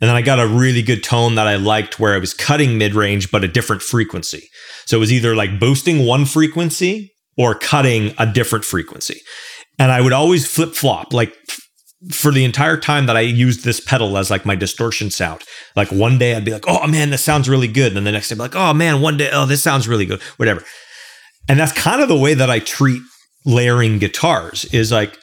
[0.00, 2.78] and then I got a really good tone that I liked where I was cutting
[2.78, 4.48] mid range, but a different frequency.
[4.86, 9.20] So it was either like boosting one frequency or cutting a different frequency.
[9.78, 11.34] And I would always flip flop, like
[12.10, 15.42] for the entire time that I used this pedal as like my distortion sound.
[15.76, 17.88] Like one day I'd be like, oh man, this sounds really good.
[17.88, 19.86] And then the next day I'd be like, oh man, one day, oh, this sounds
[19.86, 20.64] really good, whatever.
[21.48, 23.02] And that's kind of the way that I treat
[23.44, 25.18] layering guitars is like,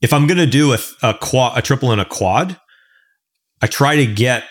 [0.00, 2.58] if I'm going to do a, a quad, a triple and a quad,
[3.62, 4.44] I try to get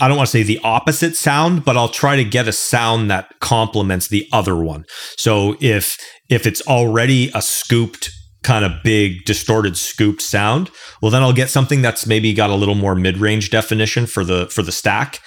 [0.00, 3.10] I don't want to say the opposite sound, but I'll try to get a sound
[3.10, 4.84] that complements the other one.
[5.16, 8.10] So if if it's already a scooped
[8.44, 10.70] kind of big distorted scooped sound,
[11.02, 14.46] well then I'll get something that's maybe got a little more mid-range definition for the
[14.46, 15.20] for the stack.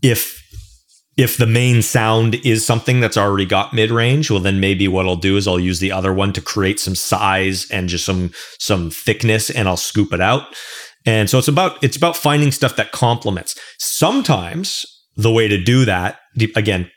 [0.00, 0.40] If
[1.16, 5.16] if the main sound is something that's already got mid-range, well then maybe what I'll
[5.16, 8.90] do is I'll use the other one to create some size and just some some
[8.90, 10.54] thickness and I'll scoop it out.
[11.04, 13.58] And so it's about it's about finding stuff that complements.
[13.78, 14.86] Sometimes
[15.16, 16.18] the way to do that,
[16.56, 16.90] again,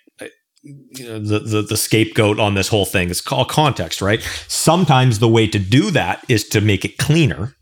[0.64, 4.22] the, the the scapegoat on this whole thing is called context, right?
[4.48, 7.54] Sometimes the way to do that is to make it cleaner.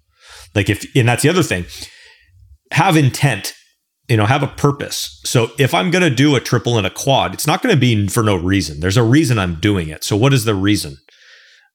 [0.56, 1.66] Like if and that's the other thing.
[2.72, 3.54] Have intent,
[4.08, 5.22] you know, have a purpose.
[5.26, 7.80] So if I'm going to do a triple and a quad, it's not going to
[7.80, 8.80] be for no reason.
[8.80, 10.04] There's a reason I'm doing it.
[10.04, 10.98] So what is the reason?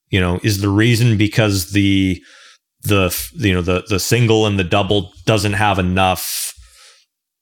[0.09, 2.21] You know, is the reason because the
[2.81, 6.53] the you know the the single and the double doesn't have enough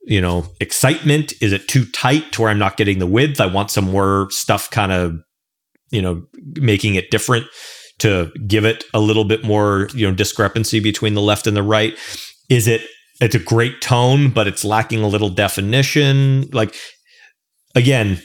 [0.04, 1.34] you know excitement?
[1.42, 3.40] Is it too tight to where i'm not getting the width?
[3.40, 5.20] I want some more stuff kind of
[5.92, 6.24] you know
[6.56, 7.46] making it different
[8.00, 11.64] to give it a little bit more you know discrepancy between the left and the
[11.64, 11.98] right.
[12.50, 12.82] Is it
[13.20, 16.50] it's a great tone but it's lacking a little definition?
[16.52, 16.76] Like
[17.76, 18.22] again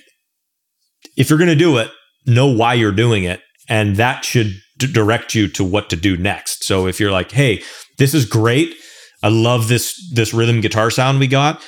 [1.17, 1.91] if you're going to do it
[2.27, 6.16] know why you're doing it and that should d- direct you to what to do
[6.16, 6.64] next.
[6.64, 7.62] So if you're like, "Hey,
[7.99, 8.74] this is great.
[9.22, 11.62] I love this this rhythm guitar sound we got."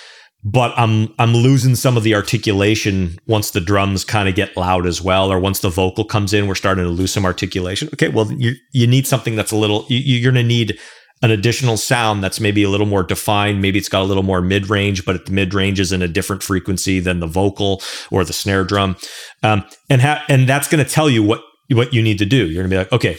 [0.47, 4.87] But I'm I'm losing some of the articulation once the drums kind of get loud
[4.87, 7.89] as well, or once the vocal comes in, we're starting to lose some articulation.
[7.95, 10.79] Okay, well you you need something that's a little you, you're going to need
[11.23, 13.63] an additional sound that's maybe a little more defined.
[13.63, 16.09] Maybe it's got a little more mid range, but the mid range is in a
[16.09, 18.97] different frequency than the vocal or the snare drum,
[19.43, 22.47] um, and ha- and that's going to tell you what what you need to do.
[22.47, 23.19] You're going to be like, okay,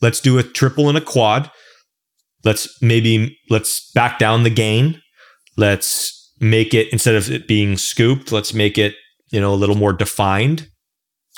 [0.00, 1.50] let's do a triple and a quad.
[2.44, 5.00] Let's maybe let's back down the gain.
[5.56, 8.94] Let's make it instead of it being scooped, let's make it,
[9.30, 10.68] you know, a little more defined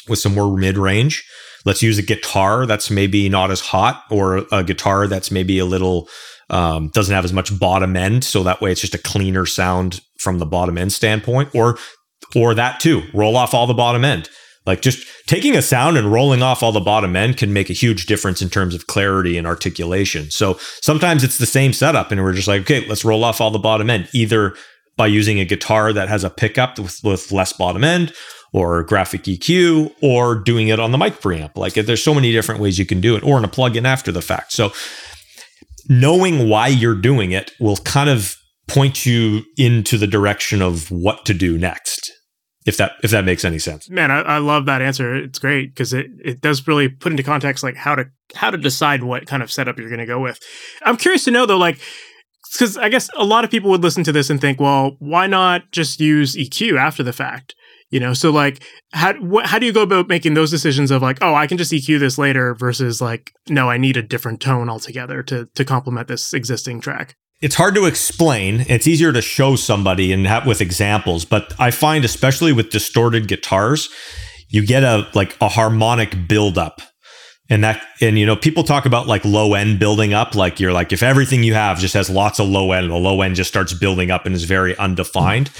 [0.09, 1.25] with some more mid range.
[1.65, 5.65] Let's use a guitar that's maybe not as hot or a guitar that's maybe a
[5.65, 6.09] little
[6.49, 8.25] um, doesn't have as much bottom end.
[8.25, 11.79] So that way it's just a cleaner sound from the bottom end standpoint or
[12.35, 13.03] or that too.
[13.13, 14.29] Roll off all the bottom end.
[14.67, 17.75] Like just taking a sound and rolling off all the bottom end can make a
[17.75, 20.31] huge difference in terms of clarity and articulation.
[20.31, 23.51] So sometimes it's the same setup and we're just like, okay, let's roll off all
[23.51, 24.55] the bottom end, either
[24.97, 28.13] by using a guitar that has a pickup with, with less bottom end
[28.53, 31.57] or graphic EQ or doing it on the mic preamp.
[31.57, 34.11] Like there's so many different ways you can do it or in a plugin after
[34.11, 34.53] the fact.
[34.53, 34.73] So
[35.89, 38.37] knowing why you're doing it will kind of
[38.67, 41.96] point you into the direction of what to do next
[42.67, 43.89] if that if that makes any sense.
[43.89, 45.15] Man, I, I love that answer.
[45.15, 48.59] It's great because it, it does really put into context like how to how to
[48.59, 50.41] decide what kind of setup you're going to go with.
[50.83, 51.81] I'm curious to know though, like
[52.53, 55.27] because I guess a lot of people would listen to this and think, well, why
[55.27, 57.55] not just use EQ after the fact?
[57.91, 61.03] You know, so like, how wh- how do you go about making those decisions of
[61.03, 64.41] like, oh, I can just EQ this later versus like, no, I need a different
[64.41, 68.65] tone altogether to to complement this existing track it's hard to explain.
[68.69, 73.29] It's easier to show somebody and have with examples, but I find especially with distorted
[73.29, 73.89] guitars,
[74.49, 76.81] you get a like a harmonic buildup.
[77.49, 80.73] And that and you know, people talk about like low end building up, like you're
[80.73, 83.49] like if everything you have just has lots of low end, the low end just
[83.49, 85.51] starts building up and is very undefined.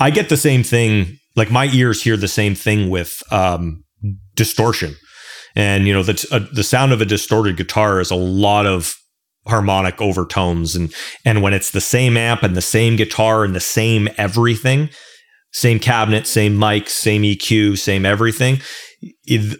[0.00, 3.84] I get the same thing, like my ears hear the same thing with um
[4.34, 4.96] distortion.
[5.54, 8.96] And you know the uh, the sound of a distorted guitar is a lot of
[9.46, 10.92] harmonic overtones and
[11.24, 14.88] and when it's the same amp and the same guitar and the same everything,
[15.52, 18.60] same cabinet, same mic, same EQ, same everything,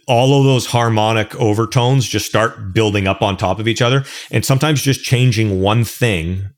[0.07, 4.45] all of those harmonic overtones just start building up on top of each other and
[4.45, 6.49] sometimes just changing one thing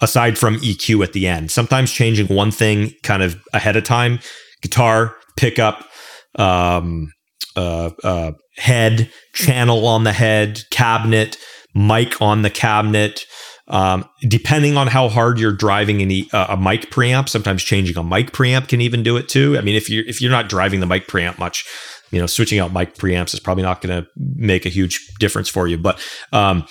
[0.00, 1.50] aside from EQ at the end.
[1.50, 4.18] Sometimes changing one thing kind of ahead of time,
[4.60, 5.88] guitar, pickup,
[6.36, 7.12] um,
[7.56, 11.36] uh, uh, head, channel on the head, cabinet,
[11.74, 13.24] mic on the cabinet.
[13.68, 18.02] Um, depending on how hard you're driving any, uh, a mic preamp, sometimes changing a
[18.02, 19.56] mic preamp can even do it too.
[19.56, 21.64] I mean, if you're if you're not driving the mic preamp much,
[22.10, 25.48] you know, switching out mic preamps is probably not going to make a huge difference
[25.48, 25.78] for you.
[25.78, 26.66] But um,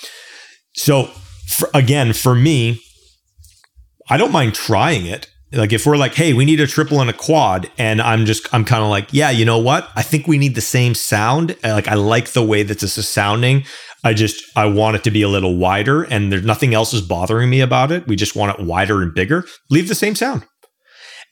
[0.76, 1.06] so
[1.47, 2.80] for, again, for me,
[4.10, 5.28] I don't mind trying it.
[5.54, 8.54] Like if we're like, hey, we need a triple and a quad, and I'm just
[8.54, 9.89] I'm kind of like, yeah, you know what?
[9.95, 11.58] I think we need the same sound.
[11.64, 13.66] Like I like the way that this is sounding.
[14.04, 17.02] I just I want it to be a little wider, and there's nothing else is
[17.02, 18.08] bothering me about it.
[18.08, 19.45] We just want it wider and bigger.
[19.70, 20.45] Leave the same sound.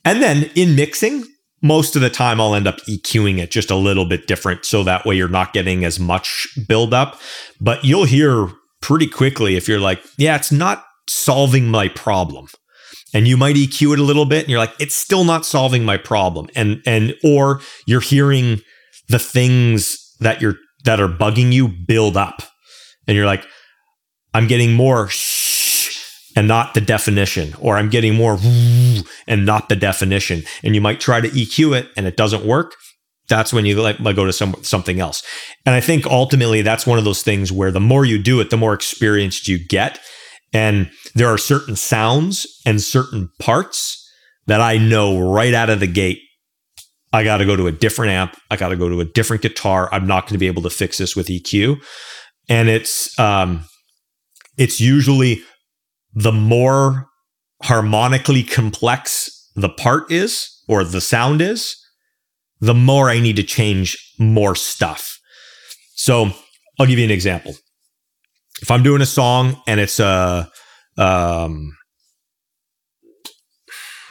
[0.05, 1.23] And then in mixing,
[1.61, 4.83] most of the time I'll end up EQing it just a little bit different so
[4.83, 7.19] that way you're not getting as much buildup.
[7.59, 8.49] But you'll hear
[8.81, 12.47] pretty quickly if you're like, yeah, it's not solving my problem.
[13.13, 15.83] And you might EQ it a little bit and you're like, it's still not solving
[15.83, 16.47] my problem.
[16.55, 18.61] And and or you're hearing
[19.07, 20.55] the things that you're
[20.85, 22.43] that are bugging you build up.
[23.09, 23.43] And you're like,
[24.35, 25.09] I'm getting more
[26.35, 28.37] and not the definition, or I'm getting more
[29.27, 30.43] and not the definition.
[30.61, 32.75] And you might try to EQ it and it doesn't work.
[33.27, 35.23] That's when you like, go to some something else.
[35.65, 38.51] And I think ultimately that's one of those things where the more you do it,
[38.51, 39.99] the more experienced you get.
[40.53, 44.07] And there are certain sounds and certain parts
[44.45, 46.19] that I know right out of the gate.
[47.11, 48.37] I got to go to a different amp.
[48.51, 49.89] I got to go to a different guitar.
[49.91, 51.81] I'm not going to be able to fix this with EQ.
[52.49, 53.63] And it's um,
[54.57, 55.41] it's usually
[56.13, 57.07] the more
[57.63, 61.75] harmonically complex the part is or the sound is,
[62.59, 65.19] the more I need to change more stuff.
[65.95, 66.31] So
[66.79, 67.53] I'll give you an example.
[68.61, 70.49] If I'm doing a song and it's a,
[70.97, 71.75] um,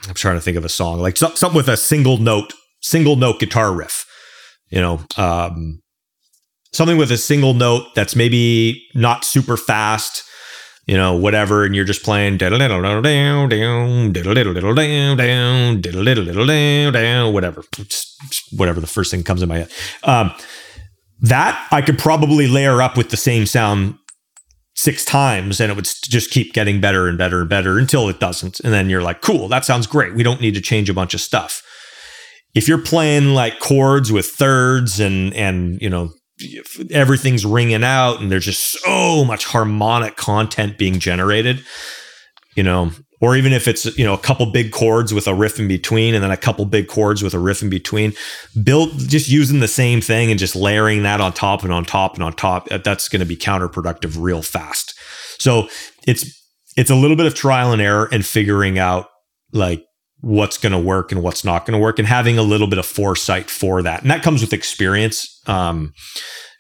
[0.09, 3.41] I'm trying to think of a song like something with a single note, single note
[3.41, 4.07] guitar riff,
[4.71, 5.81] you know, um,
[6.73, 10.25] something with a single note that's maybe not super fast
[10.89, 12.39] you know, whatever, and you're just playing
[17.31, 17.63] whatever,
[18.53, 19.71] whatever the first thing comes in my head.
[20.05, 20.33] Um,
[21.21, 23.97] that I could probably layer up with the same sound
[24.77, 28.19] six times and it would just keep getting better and better and better until it
[28.19, 28.61] doesn't.
[28.61, 30.15] And then you're like, cool, that sounds great.
[30.15, 31.63] We don't need to change a bunch of stuff.
[32.55, 36.13] If you're playing like chords with thirds and and you know
[36.91, 41.65] everything's ringing out and there's just so much harmonic content being generated
[42.57, 45.59] you know or even if it's you know a couple big chords with a riff
[45.59, 48.13] in between and then a couple big chords with a riff in between
[48.63, 52.15] build just using the same thing and just layering that on top and on top
[52.15, 54.95] and on top that's going to be counterproductive real fast.
[55.39, 55.69] So
[56.07, 56.37] it's
[56.77, 59.09] it's a little bit of trial and error and figuring out
[59.53, 59.85] like
[60.21, 62.79] what's going to work and what's not going to work and having a little bit
[62.79, 64.03] of foresight for that.
[64.03, 65.93] And that comes with experience um,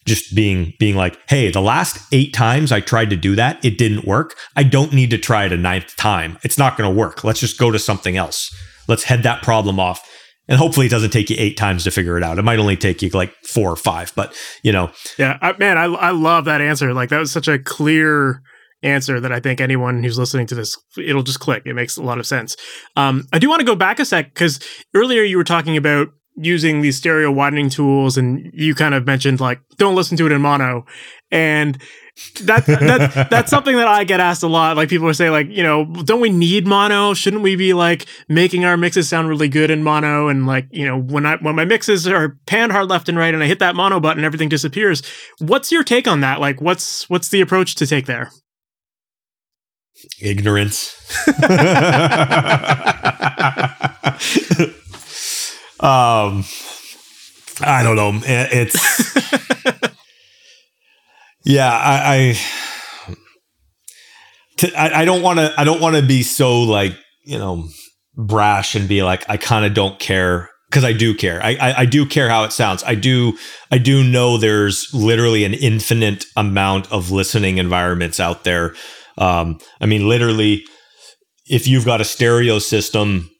[0.07, 3.77] just being being like hey the last eight times i tried to do that it
[3.79, 4.37] didn't work.
[4.57, 6.39] I don't need to try it a ninth time.
[6.43, 7.25] It's not going to work.
[7.25, 8.55] Let's just go to something else.
[8.89, 10.09] Let's head that problem off.
[10.49, 12.39] And hopefully it doesn't take you eight times to figure it out.
[12.39, 14.91] It might only take you like four or five but you know.
[15.19, 16.95] Yeah I, man I, I love that answer.
[16.95, 18.43] Like that was such a clear
[18.83, 21.63] answer that I think anyone who's listening to this, it'll just click.
[21.67, 22.57] It makes a lot of sense.
[22.97, 24.61] Um, I do want to go back a sec because
[24.95, 26.09] earlier you were talking about
[26.41, 30.31] using these stereo widening tools and you kind of mentioned like don't listen to it
[30.31, 30.87] in mono
[31.33, 31.83] and
[32.43, 34.77] that, that that's something that I get asked a lot.
[34.77, 37.15] Like people are saying, like, you know, don't we need mono?
[37.15, 40.29] Shouldn't we be like making our mixes sound really good in mono?
[40.29, 43.33] And like, you know, when I when my mixes are panned hard left and right,
[43.33, 45.03] and I hit that mono button, everything disappears.
[45.39, 46.41] What's your take on that?
[46.41, 48.31] Like, what's what's the approach to take there?
[50.21, 50.95] Ignorance.
[55.81, 56.45] um,
[57.61, 58.21] I don't know.
[58.25, 59.45] It's
[61.45, 61.71] yeah.
[61.71, 62.39] I
[64.77, 65.53] I, I don't want to.
[65.57, 66.93] I don't want to be so like
[67.25, 67.69] you know
[68.17, 71.43] brash and be like I kind of don't care because I do care.
[71.43, 72.83] I, I, I do care how it sounds.
[72.85, 73.39] I do
[73.71, 78.75] I do know there's literally an infinite amount of listening environments out there
[79.19, 80.65] um, I mean, literally,
[81.47, 83.31] if you've got a stereo system,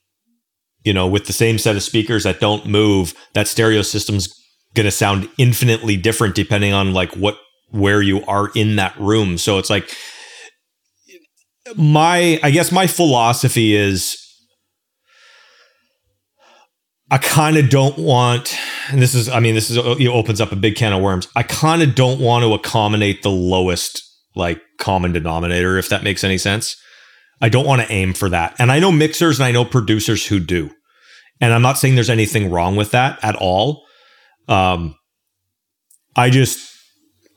[0.85, 4.29] you know, with the same set of speakers that don't move, that stereo system's
[4.75, 7.39] going to sound infinitely different depending on like what
[7.71, 9.39] where you are in that room.
[9.39, 9.95] So it's like
[11.77, 14.17] my I guess my philosophy is
[17.11, 18.57] I kind of don't want
[18.91, 21.29] and this is I mean this is it opens up a big can of worms.
[21.37, 24.03] I kind of don't want to accommodate the lowest
[24.35, 26.77] like common denominator if that makes any sense.
[27.41, 28.57] I don't want to aim for that.
[28.59, 30.71] And I know mixers and I know producers who do.
[31.41, 33.85] And I'm not saying there's anything wrong with that at all.
[34.49, 34.95] Um
[36.17, 36.69] I just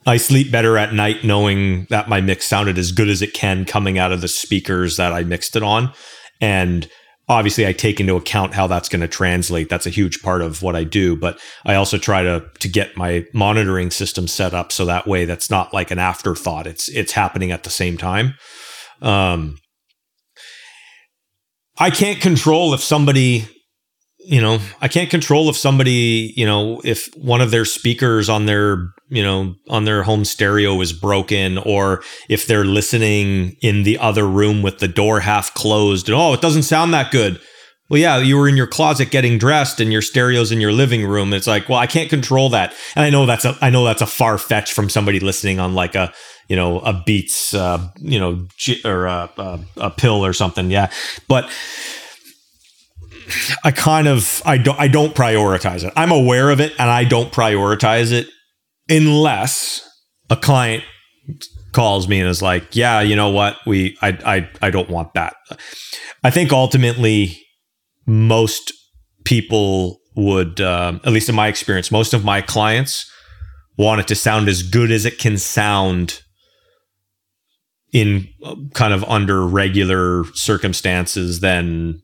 [0.06, 3.64] I sleep better at night knowing that my mix sounded as good as it can
[3.64, 5.92] coming out of the speakers that I mixed it on.
[6.40, 6.88] And
[7.28, 9.68] obviously I take into account how that's going to translate.
[9.68, 12.96] That's a huge part of what I do, but I also try to to get
[12.96, 16.66] my monitoring system set up so that way that's not like an afterthought.
[16.66, 18.34] It's it's happening at the same time.
[19.00, 19.58] Um
[21.78, 23.48] I can't control if somebody
[24.24, 28.46] you know, I can't control if somebody, you know, if one of their speakers on
[28.46, 33.98] their, you know, on their home stereo is broken or if they're listening in the
[33.98, 37.40] other room with the door half closed and oh, it doesn't sound that good.
[37.88, 41.06] Well, yeah, you were in your closet getting dressed and your stereo's in your living
[41.06, 41.34] room.
[41.34, 42.74] It's like, well, I can't control that.
[42.96, 45.74] And I know that's a I know that's a far fetch from somebody listening on
[45.74, 46.12] like a,
[46.48, 48.46] you know, a Beats uh, you know,
[48.84, 50.70] or a, a, a pill or something.
[50.70, 50.90] Yeah.
[51.28, 51.50] But
[53.64, 55.92] I kind of I don't I don't prioritize it.
[55.96, 58.26] I'm aware of it and I don't prioritize it
[58.88, 59.88] unless
[60.30, 60.84] a client
[61.72, 63.56] calls me and is like, "Yeah, you know what?
[63.66, 65.36] We I I I don't want that."
[66.24, 67.38] I think ultimately
[68.06, 68.72] most
[69.24, 73.08] people would um, at least in my experience, most of my clients
[73.78, 76.20] want it to sound as good as it can sound
[77.92, 82.00] in uh, kind of under regular circumstances than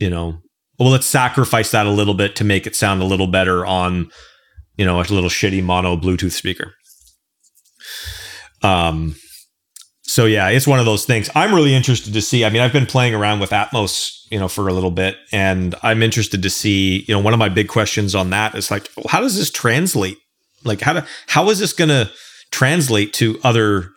[0.00, 0.40] you know
[0.78, 4.10] well, let's sacrifice that a little bit to make it sound a little better on,
[4.76, 6.74] you know, a little shitty mono Bluetooth speaker.
[8.62, 9.16] Um,
[10.02, 11.28] so yeah, it's one of those things.
[11.34, 12.44] I'm really interested to see.
[12.44, 15.74] I mean, I've been playing around with Atmos, you know, for a little bit, and
[15.82, 17.04] I'm interested to see.
[17.08, 19.50] You know, one of my big questions on that is like, well, how does this
[19.50, 20.16] translate?
[20.64, 22.10] Like, how do how is this going to
[22.52, 23.90] translate to other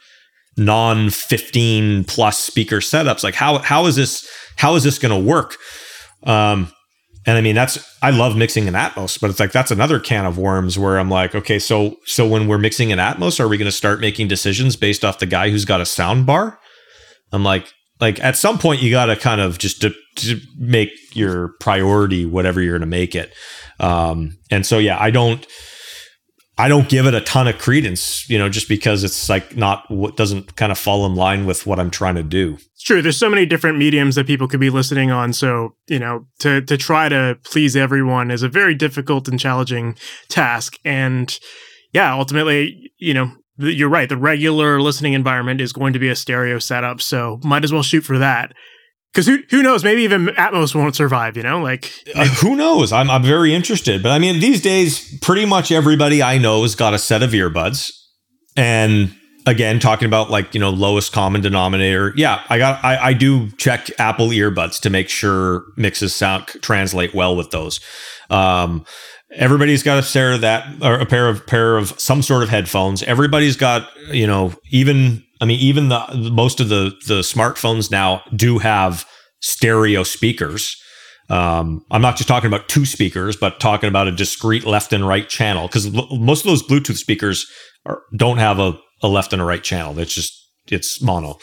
[0.57, 3.23] non 15 plus speaker setups?
[3.23, 5.57] Like, how how is this how is this going to work?
[6.23, 6.71] Um,
[7.25, 10.25] and I mean, that's I love mixing in Atmos, but it's like that's another can
[10.25, 13.57] of worms where I'm like, okay, so so when we're mixing in Atmos, are we
[13.57, 16.59] going to start making decisions based off the guy who's got a sound bar?
[17.31, 20.89] I'm like, like at some point you got to kind of just to, to, make
[21.13, 23.33] your priority whatever you're going to make it.
[23.79, 25.45] Um, and so yeah, I don't.
[26.59, 29.89] I don't give it a ton of credence, you know, just because it's like not
[29.89, 32.55] what doesn't kind of fall in line with what I'm trying to do.
[32.55, 33.01] It's true.
[33.01, 35.31] There's so many different mediums that people could be listening on.
[35.31, 39.95] So, you know, to to try to please everyone is a very difficult and challenging
[40.27, 40.77] task.
[40.83, 41.39] And
[41.93, 44.09] yeah, ultimately, you know, you're right.
[44.09, 46.99] The regular listening environment is going to be a stereo setup.
[46.99, 48.53] So might as well shoot for that.
[49.11, 49.83] Because who who knows?
[49.83, 51.35] Maybe even Atmos won't survive.
[51.35, 52.91] You know, like uh, who knows?
[52.91, 54.03] I'm I'm very interested.
[54.03, 57.31] But I mean, these days, pretty much everybody I know has got a set of
[57.31, 57.91] earbuds,
[58.55, 59.15] and
[59.47, 62.13] again, talking about like you know lowest common denominator.
[62.15, 67.13] Yeah, I got I I do check Apple earbuds to make sure mixes sound translate
[67.13, 67.79] well with those.
[68.29, 68.85] Um,
[69.31, 72.49] everybody's got a pair of that or a pair of pair of some sort of
[72.49, 73.03] headphones.
[73.03, 78.23] Everybody's got you know even I mean, even the most of the the smartphones now
[78.35, 79.05] do have
[79.41, 80.75] stereo speakers.
[81.29, 85.07] Um, I'm not just talking about two speakers, but talking about a discrete left and
[85.07, 87.45] right channel because l- most of those Bluetooth speakers
[87.85, 89.97] are, don't have a, a, left and a right channel.
[89.99, 90.33] It's just
[90.67, 91.37] it's mono.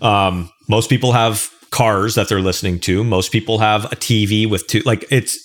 [0.00, 3.02] Um, most people have cars that they're listening to.
[3.02, 4.80] Most people have a TV with two.
[4.80, 5.38] Like it's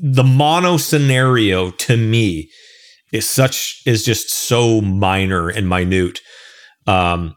[0.00, 2.50] the mono scenario to me
[3.12, 6.20] is such is just so minor and minute
[6.86, 7.34] um,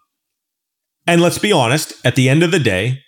[1.07, 2.99] and let's be honest, at the end of the day,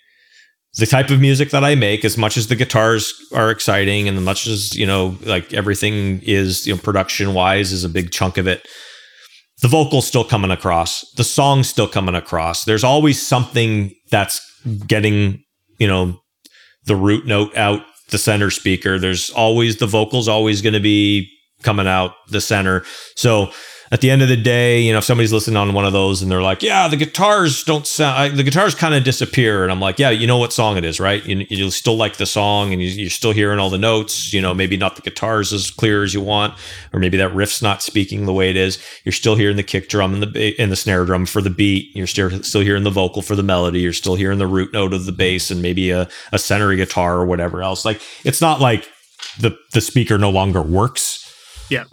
[0.78, 4.16] the type of music that I make, as much as the guitars are exciting and
[4.18, 8.12] as much as, you know, like everything is, you know, production wise is a big
[8.12, 8.66] chunk of it,
[9.60, 12.64] the vocal's still coming across, the song's still coming across.
[12.64, 14.40] There's always something that's
[14.86, 15.42] getting,
[15.78, 16.20] you know,
[16.84, 18.98] the root note out the center speaker.
[18.98, 21.28] There's always the vocal's always going to be
[21.62, 22.84] coming out the center.
[23.16, 23.50] So
[23.90, 26.20] at the end of the day, you know, if somebody's listening on one of those
[26.22, 29.72] and they're like, "Yeah, the guitars don't sound, I, the guitars kind of disappear," and
[29.72, 31.24] I'm like, "Yeah, you know what song it is, right?
[31.24, 34.32] You, you still like the song, and you, are still hearing all the notes.
[34.32, 36.54] You know, maybe not the guitars as clear as you want,
[36.92, 38.78] or maybe that riff's not speaking the way it is.
[39.04, 41.94] You're still hearing the kick drum and the and the snare drum for the beat.
[41.96, 43.80] You're still still hearing the vocal for the melody.
[43.80, 47.16] You're still hearing the root note of the bass, and maybe a a center guitar
[47.16, 47.84] or whatever else.
[47.84, 48.88] Like, it's not like
[49.40, 51.24] the the speaker no longer works."
[51.70, 51.84] Yeah.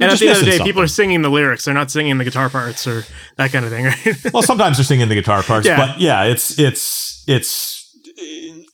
[0.00, 1.64] And at the end of the day, people are singing the lyrics.
[1.64, 3.04] They're not singing the guitar parts or
[3.36, 4.16] that kind of thing, right?
[4.32, 5.76] well, sometimes they're singing the guitar parts, Yeah.
[5.76, 7.94] but yeah, it's it's it's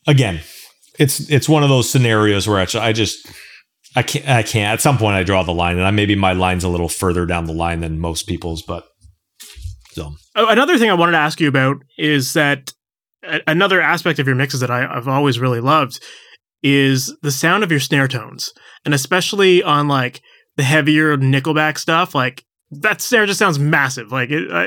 [0.07, 0.41] again,
[0.99, 3.27] it's it's one of those scenarios where I I just
[3.97, 4.72] I can't I can't.
[4.75, 7.25] At some point, I draw the line, and I maybe my line's a little further
[7.27, 8.85] down the line than most people's, but
[9.93, 12.72] so Oh, Another thing I wanted to ask you about is that
[13.47, 16.01] another aspect of your mixes that I, I've always really loved
[16.62, 18.53] is the sound of your snare tones,
[18.85, 20.20] and especially on like
[20.57, 22.15] the heavier Nickelback stuff.
[22.15, 24.11] Like that snare just sounds massive.
[24.11, 24.65] Like it, I,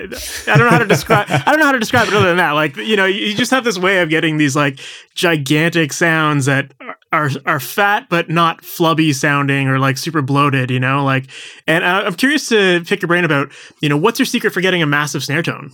[0.51, 1.27] I don't know how to describe.
[1.29, 2.51] I don't know how to describe it other than that.
[2.51, 4.79] Like you know, you just have this way of getting these like
[5.15, 10.69] gigantic sounds that are are, are fat but not flubby sounding or like super bloated.
[10.71, 11.25] You know, like.
[11.67, 14.61] And I- I'm curious to pick your brain about you know what's your secret for
[14.61, 15.71] getting a massive snare tone.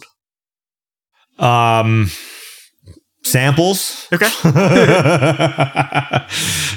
[1.39, 2.09] um
[3.23, 4.07] samples.
[4.11, 4.29] Okay.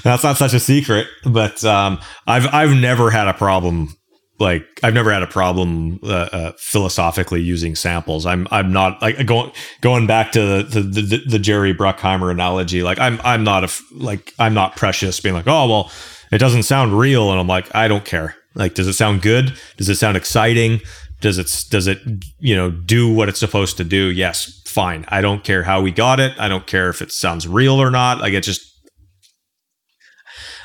[0.02, 3.96] That's not such a secret, but um, I've I've never had a problem.
[4.38, 8.26] Like I've never had a problem uh, uh, philosophically using samples.
[8.26, 12.82] I'm I'm not like going going back to the the, the, the Jerry Bruckheimer analogy.
[12.82, 15.90] Like I'm I'm not a f- like I'm not precious being like oh well
[16.30, 18.36] it doesn't sound real and I'm like I don't care.
[18.54, 19.58] Like does it sound good?
[19.78, 20.80] Does it sound exciting?
[21.22, 21.98] Does it does it
[22.38, 24.10] you know do what it's supposed to do?
[24.10, 25.06] Yes, fine.
[25.08, 26.38] I don't care how we got it.
[26.38, 28.20] I don't care if it sounds real or not.
[28.20, 28.62] Like it just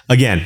[0.09, 0.45] again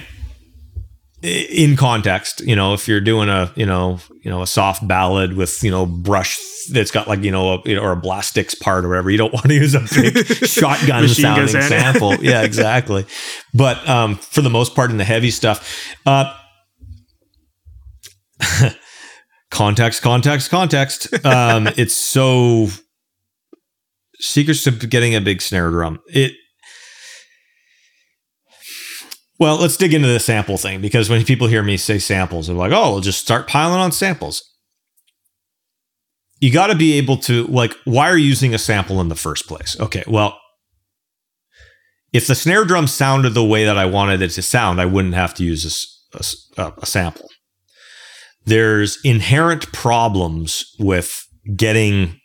[1.23, 5.33] in context you know if you're doing a you know you know a soft ballad
[5.33, 6.37] with you know brush
[6.71, 9.17] that's got like you know a, you know, or a blastics part or whatever you
[9.17, 11.63] don't want to use a big shotgun sounding sound.
[11.63, 13.07] sample yeah exactly
[13.55, 16.31] but um for the most part in the heavy stuff uh
[19.49, 22.67] context context context um it's so
[24.19, 26.33] secrets to getting a big snare drum it
[29.37, 32.55] well, let's dig into the sample thing because when people hear me say samples, they're
[32.55, 34.43] like, oh, we'll just start piling on samples.
[36.39, 39.15] You got to be able to, like, why are you using a sample in the
[39.15, 39.77] first place?
[39.79, 40.39] Okay, well,
[42.13, 45.15] if the snare drum sounded the way that I wanted it to sound, I wouldn't
[45.15, 45.65] have to use
[46.15, 47.29] a sample.
[48.45, 52.19] There's inherent problems with getting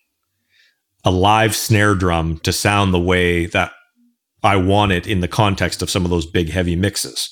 [1.05, 3.73] a live snare drum to sound the way that
[4.43, 7.31] I want it in the context of some of those big heavy mixes,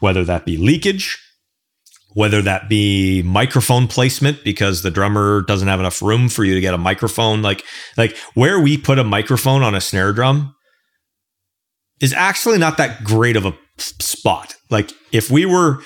[0.00, 1.18] whether that be leakage,
[2.14, 6.60] whether that be microphone placement because the drummer doesn't have enough room for you to
[6.60, 7.64] get a microphone like
[7.96, 10.54] like where we put a microphone on a snare drum
[12.00, 14.54] is actually not that great of a spot.
[14.70, 15.80] Like if we were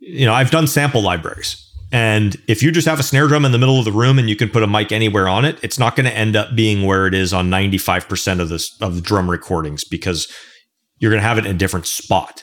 [0.00, 1.64] you know, I've done sample libraries.
[1.90, 4.28] And if you just have a snare drum in the middle of the room and
[4.28, 6.86] you can put a mic anywhere on it, it's not going to end up being
[6.86, 10.30] where it is on 95% of this of the drum recordings because
[10.98, 12.42] you're going to have it in a different spot.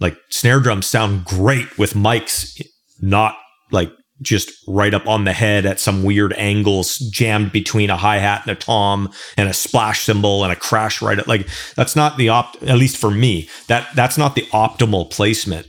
[0.00, 2.60] Like snare drums sound great with mics
[3.00, 3.36] not
[3.72, 3.90] like
[4.22, 8.56] just right up on the head at some weird angles jammed between a hi-hat and
[8.56, 12.28] a tom and a splash cymbal and a crash right at like that's not the
[12.28, 15.66] opt at least for me that that's not the optimal placement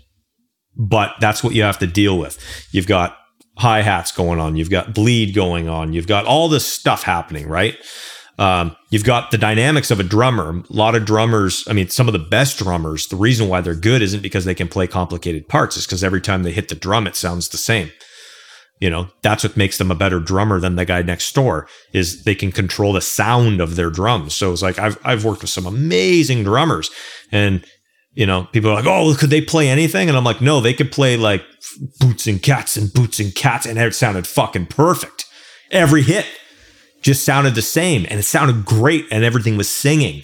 [0.76, 2.38] but that's what you have to deal with.
[2.72, 3.18] You've got
[3.58, 7.48] hi hats going on, you've got bleed going on, you've got all this stuff happening,
[7.48, 7.78] right?
[8.38, 10.50] Um, you've got the dynamics of a drummer.
[10.70, 13.76] A lot of drummers, I mean, some of the best drummers, the reason why they're
[13.76, 16.76] good isn't because they can play complicated parts, it's because every time they hit the
[16.76, 17.92] drum, it sounds the same.
[18.82, 22.26] You know, that's what makes them a better drummer than the guy next door is
[22.26, 24.36] they can control the sound of their drums.
[24.36, 26.92] So it's like I've I've worked with some amazing drummers
[27.32, 27.66] and
[28.16, 30.08] you know, people are like, oh, could they play anything?
[30.08, 31.44] And I'm like, no, they could play like
[32.00, 33.66] boots and cats and boots and cats.
[33.66, 35.26] And it sounded fucking perfect.
[35.70, 36.26] Every hit
[37.02, 40.24] just sounded the same and it sounded great and everything was singing.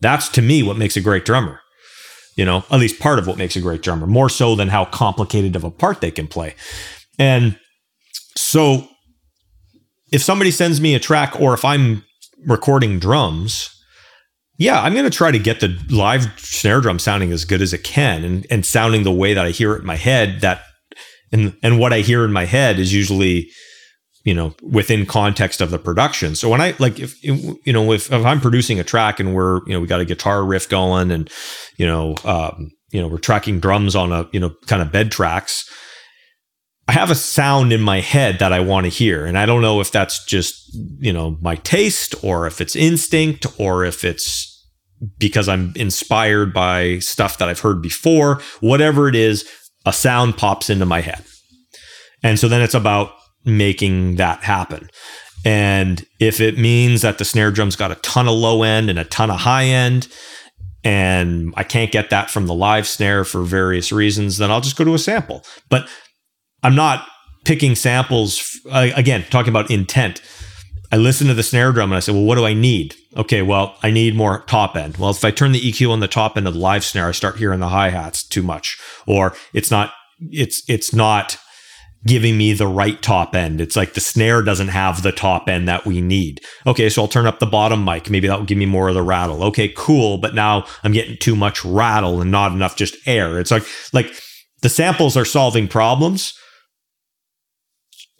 [0.00, 1.60] That's to me what makes a great drummer.
[2.36, 4.86] You know, at least part of what makes a great drummer, more so than how
[4.86, 6.54] complicated of a part they can play.
[7.18, 7.58] And
[8.36, 8.88] so
[10.10, 12.04] if somebody sends me a track or if I'm
[12.46, 13.79] recording drums,
[14.60, 17.72] yeah, I'm going to try to get the live snare drum sounding as good as
[17.72, 20.60] it can and, and sounding the way that I hear it in my head that
[21.32, 23.48] and and what I hear in my head is usually
[24.24, 26.34] you know within context of the production.
[26.34, 29.66] So when I like if you know if, if I'm producing a track and we're
[29.66, 31.30] you know we got a guitar riff going and
[31.78, 35.10] you know um, you know we're tracking drums on a you know kind of bed
[35.10, 35.64] tracks
[36.86, 39.24] I have a sound in my head that I want to hear.
[39.24, 43.46] And I don't know if that's just, you know, my taste or if it's instinct
[43.60, 44.49] or if it's
[45.18, 48.40] because I'm inspired by stuff that I've heard before.
[48.60, 49.48] Whatever it is,
[49.86, 51.24] a sound pops into my head.
[52.22, 53.12] And so then it's about
[53.44, 54.90] making that happen.
[55.44, 58.98] And if it means that the snare drum's got a ton of low end and
[58.98, 60.08] a ton of high end,
[60.84, 64.76] and I can't get that from the live snare for various reasons, then I'll just
[64.76, 65.44] go to a sample.
[65.68, 65.88] But
[66.62, 67.06] I'm not
[67.44, 68.58] picking samples.
[68.70, 70.20] Again, talking about intent.
[70.92, 72.96] I listen to the snare drum and I say, well, what do I need?
[73.16, 74.96] Okay, well, I need more top end.
[74.96, 77.12] Well, if I turn the EQ on the top end of the live snare, I
[77.12, 79.92] start hearing the hi hats too much, or it's not,
[80.30, 81.38] it's it's not
[82.06, 83.60] giving me the right top end.
[83.60, 86.40] It's like the snare doesn't have the top end that we need.
[86.66, 88.08] Okay, so I'll turn up the bottom mic.
[88.08, 89.42] Maybe that will give me more of the rattle.
[89.44, 90.18] Okay, cool.
[90.18, 93.38] But now I'm getting too much rattle and not enough just air.
[93.38, 94.10] It's like like
[94.62, 96.34] the samples are solving problems.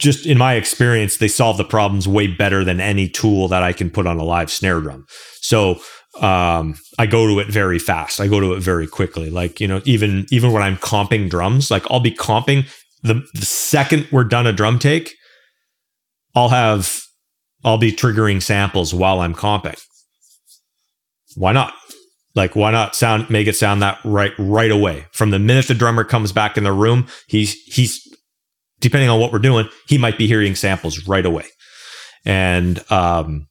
[0.01, 3.73] Just in my experience, they solve the problems way better than any tool that I
[3.73, 5.07] can put on a live snare drum.
[5.43, 5.79] So
[6.21, 8.21] um, I go to it very fast.
[8.21, 9.31] I go to it very quickly.
[9.31, 12.67] Like, you know, even even when I'm comping drums, like I'll be comping
[13.03, 15.15] the, the second we're done a drum take,
[16.35, 17.01] I'll have
[17.65, 19.81] I'll be triggering samples while I'm comping.
[21.37, 21.75] Why not?
[22.35, 25.07] Like why not sound make it sound that right right away?
[25.13, 28.07] From the minute the drummer comes back in the room, he's he's
[28.81, 31.47] depending on what we're doing, he might be hearing samples right away.
[32.25, 33.47] And um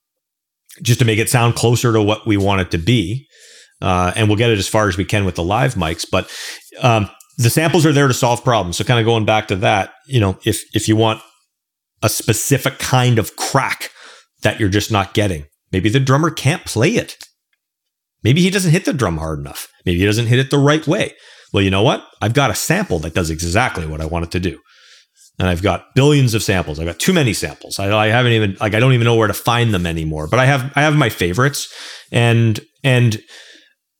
[0.81, 3.27] just to make it sound closer to what we want it to be.
[3.81, 6.05] Uh, and we'll get it as far as we can with the live mics.
[6.09, 6.29] But
[6.81, 8.77] um, the samples are there to solve problems.
[8.77, 11.21] So kind of going back to that, you know, if if you want
[12.01, 13.91] a specific kind of crack
[14.41, 17.17] that you're just not getting, maybe the drummer can't play it.
[18.21, 19.69] Maybe he doesn't hit the drum hard enough.
[19.85, 21.13] Maybe he doesn't hit it the right way.
[21.53, 22.05] Well, you know what?
[22.21, 24.59] I've got a sample that does exactly what I want it to do.
[25.39, 26.79] And I've got billions of samples.
[26.79, 27.79] I've got too many samples.
[27.79, 30.27] I, I haven't even like I don't even know where to find them anymore.
[30.27, 31.73] But I have I have my favorites.
[32.11, 33.21] And and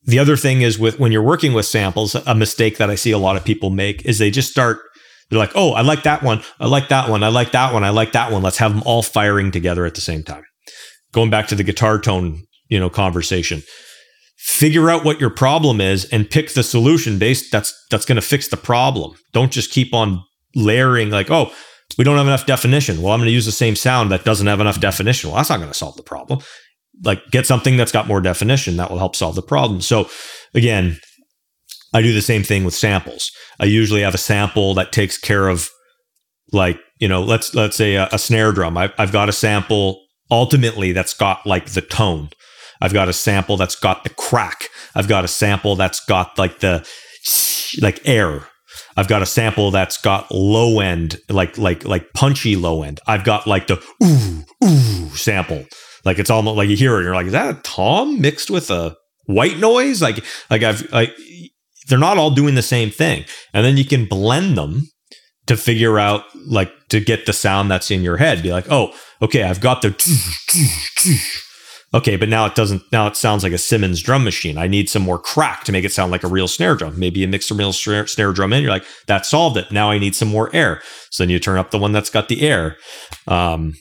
[0.04, 3.10] the other thing is with when you're working with samples, a mistake that I see
[3.10, 4.80] a lot of people make is they just start
[5.30, 6.42] they're like, "Oh, I like that one.
[6.58, 7.22] I like that one.
[7.22, 7.84] I like that one.
[7.84, 8.42] I like that one.
[8.42, 10.42] Let's have them all firing together at the same time."
[11.12, 13.62] Going back to the guitar tone, you know, conversation.
[14.36, 18.22] Figure out what your problem is and pick the solution based that's that's going to
[18.22, 19.12] fix the problem.
[19.32, 20.22] Don't just keep on
[20.54, 21.52] layering like, "Oh,
[21.98, 23.02] we don't have enough definition.
[23.02, 25.30] Well, I'm going to use the same sound that doesn't have enough definition.
[25.30, 26.40] Well, that's not going to solve the problem
[27.02, 29.80] like get something that's got more definition that will help solve the problem.
[29.80, 30.08] So
[30.54, 30.98] again,
[31.92, 33.32] I do the same thing with samples.
[33.58, 35.68] I usually have a sample that takes care of
[36.52, 38.76] like, you know, let's let's say a, a snare drum.
[38.76, 42.30] I've, I've got a sample ultimately that's got like the tone.
[42.80, 44.68] I've got a sample that's got the crack.
[44.94, 46.86] I've got a sample that's got like the
[47.80, 48.46] like air.
[49.00, 53.00] I've got a sample that's got low end, like like like punchy low end.
[53.06, 55.64] I've got like the ooh ooh sample.
[56.04, 58.50] Like it's almost like you hear it, and you're like, is that a tom mixed
[58.50, 58.94] with a
[59.24, 60.02] white noise?
[60.02, 61.14] Like like I've like
[61.88, 63.24] they're not all doing the same thing,
[63.54, 64.90] and then you can blend them
[65.46, 68.42] to figure out like to get the sound that's in your head.
[68.42, 69.92] Be like, oh, okay, I've got the
[71.94, 72.82] okay, but now it doesn't.
[72.92, 74.58] Now it sounds like a Simmons drum machine.
[74.58, 76.98] I need some more crack to make it sound like a real snare drum.
[76.98, 78.62] Maybe you mix a real snare, snare drum in.
[78.62, 79.70] You're like, that solved it.
[79.72, 80.82] Now I need some more air.
[81.10, 82.76] So then you turn up the one that's got the air.
[83.26, 83.74] Um,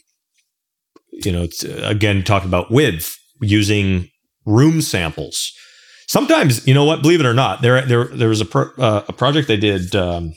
[1.12, 4.10] you know, it's, again, talking about width using
[4.46, 5.52] room samples.
[6.08, 7.02] Sometimes, you know what?
[7.02, 9.96] Believe it or not, there there there was a pro, uh, a project they did
[9.96, 10.34] um,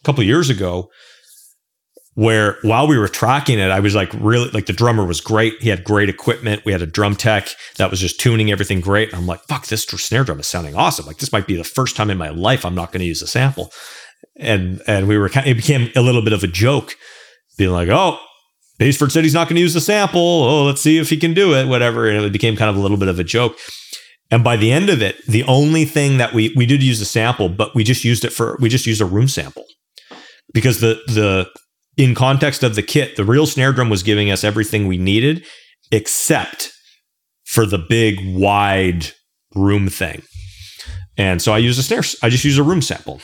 [0.00, 0.90] a couple years ago
[2.14, 5.54] where while we were tracking it, I was like really like the drummer was great.
[5.62, 6.64] He had great equipment.
[6.64, 7.48] We had a drum tech
[7.78, 9.08] that was just tuning everything great.
[9.08, 11.06] And I'm like, fuck, this snare drum is sounding awesome.
[11.06, 13.22] Like this might be the first time in my life I'm not going to use
[13.22, 13.72] a sample.
[14.36, 16.96] And and we were kind of, it became a little bit of a joke,
[17.56, 18.18] being like, oh,
[18.78, 20.20] Baseford said he's not going to use the sample.
[20.20, 22.08] Oh, let's see if he can do it, whatever.
[22.08, 23.56] And it became kind of a little bit of a joke.
[24.30, 27.06] And by the end of it, the only thing that we we did use a
[27.06, 29.64] sample, but we just used it for we just used a room sample.
[30.52, 31.48] Because the the
[31.96, 35.44] in context of the kit, the real snare drum was giving us everything we needed
[35.90, 36.72] except
[37.44, 39.08] for the big wide
[39.54, 40.22] room thing.
[41.16, 43.20] And so I use a snare I just use a room sample.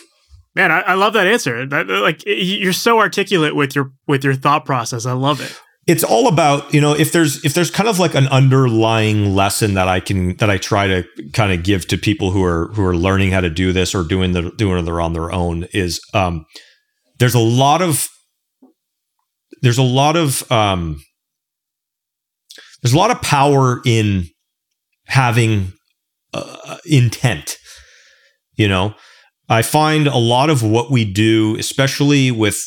[0.55, 1.67] Man, I, I love that answer.
[1.67, 5.07] That, like you're so articulate with your with your thought process.
[5.07, 5.59] I love it.
[5.87, 9.75] It's all about you know if there's if there's kind of like an underlying lesson
[9.75, 12.85] that I can that I try to kind of give to people who are who
[12.85, 16.01] are learning how to do this or doing the doing it on their own is
[16.13, 16.45] um,
[17.19, 18.09] there's a lot of
[19.63, 21.03] there's a lot of um,
[22.83, 24.25] there's a lot of power in
[25.07, 25.73] having
[26.35, 27.59] uh, intent
[28.59, 28.95] you know?
[29.49, 32.63] I find a lot of what we do, especially with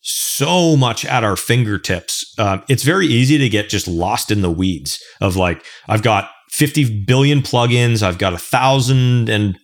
[0.00, 4.50] so much at our fingertips, uh, it's very easy to get just lost in the
[4.50, 9.56] weeds of like, I've got 50 billion plugins, I've got a thousand and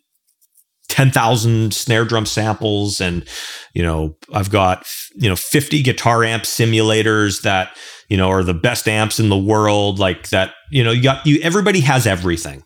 [0.91, 3.27] 10,000 snare drum samples and
[3.75, 7.77] you know I've got you know 50 guitar amp simulators that
[8.09, 11.25] you know are the best amps in the world like that you know you got
[11.27, 12.63] you everybody has everything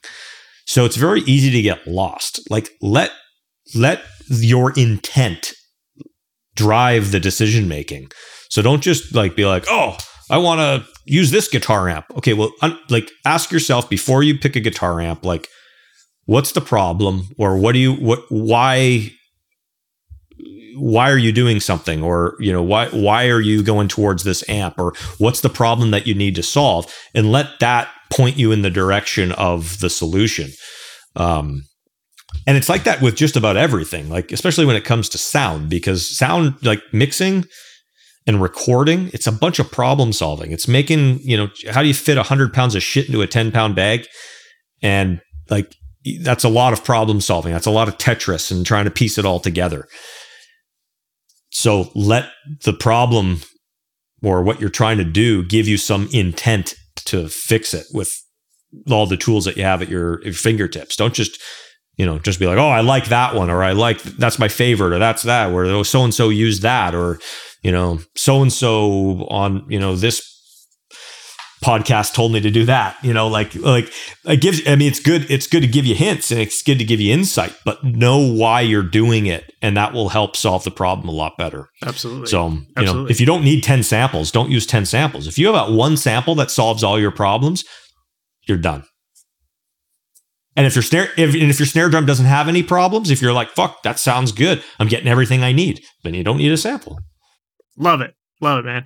[0.66, 2.40] So it's very easy to get lost.
[2.50, 3.10] Like let
[3.74, 5.52] let your intent
[6.56, 8.08] drive the decision making.
[8.50, 9.96] So don't just like be like, "Oh,
[10.30, 14.38] I want to use this guitar amp." Okay, well, un- like ask yourself before you
[14.38, 15.48] pick a guitar amp like
[16.26, 17.28] what's the problem?
[17.38, 19.10] Or what do you what why
[20.76, 22.02] why are you doing something?
[22.02, 24.78] Or you know why why are you going towards this amp?
[24.78, 26.92] Or what's the problem that you need to solve?
[27.14, 30.50] And let that point you in the direction of the solution.
[31.16, 31.64] Um,
[32.46, 35.70] and it's like that with just about everything like especially when it comes to sound
[35.70, 37.44] because sound like mixing
[38.26, 40.50] and recording it's a bunch of problem solving.
[40.50, 43.52] It's making you know how do you fit 100 pounds of shit into a 10
[43.52, 44.06] pound bag?
[44.82, 45.76] And like
[46.20, 49.18] that's a lot of problem solving that's a lot of tetris and trying to piece
[49.18, 49.88] it all together
[51.50, 52.30] so let
[52.64, 53.40] the problem
[54.24, 58.12] or what you're trying to do give you some intent to fix it with
[58.90, 60.96] all the tools that you have at your, your fingertips.
[60.96, 61.40] Don't just,
[61.96, 64.48] you know, just be like, oh, I like that one, or I like that's my
[64.48, 67.20] favorite, or that's that, where oh, so and so used that, or
[67.62, 70.33] you know, so and so on, you know, this
[71.64, 73.90] podcast told me to do that you know like like
[74.26, 76.78] it gives i mean it's good it's good to give you hints and it's good
[76.78, 80.62] to give you insight but know why you're doing it and that will help solve
[80.64, 81.70] the problem a lot better.
[81.82, 82.26] Absolutely.
[82.26, 83.04] So you absolutely.
[83.04, 85.26] know if you don't need 10 samples don't use 10 samples.
[85.26, 87.64] If you have one sample that solves all your problems
[88.46, 88.84] you're done.
[90.54, 93.22] And if your snare if, and if your snare drum doesn't have any problems if
[93.22, 94.62] you're like fuck that sounds good.
[94.78, 96.98] I'm getting everything i need then you don't need a sample.
[97.78, 98.14] Love it.
[98.42, 98.84] Love it man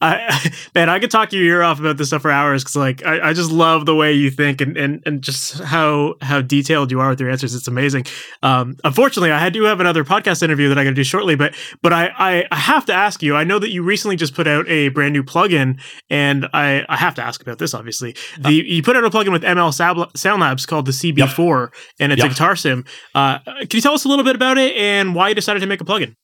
[0.00, 3.04] I man, I could talk your ear off about this stuff for hours because like
[3.04, 6.90] I, I just love the way you think and, and and just how how detailed
[6.90, 7.54] you are with your answers.
[7.54, 8.06] It's amazing.
[8.42, 11.54] Um, unfortunately, I do have another podcast interview that I'm going to do shortly, but
[11.82, 13.36] but I, I, I have to ask you.
[13.36, 16.96] I know that you recently just put out a brand new plugin, and I I
[16.96, 17.74] have to ask about this.
[17.74, 19.72] Obviously, the, you put out a plugin with ML
[20.16, 21.74] Sound Labs called the CB4, yep.
[21.98, 22.30] and it's yep.
[22.30, 22.84] a guitar sim.
[23.14, 25.66] Uh, can you tell us a little bit about it and why you decided to
[25.66, 26.14] make a plugin?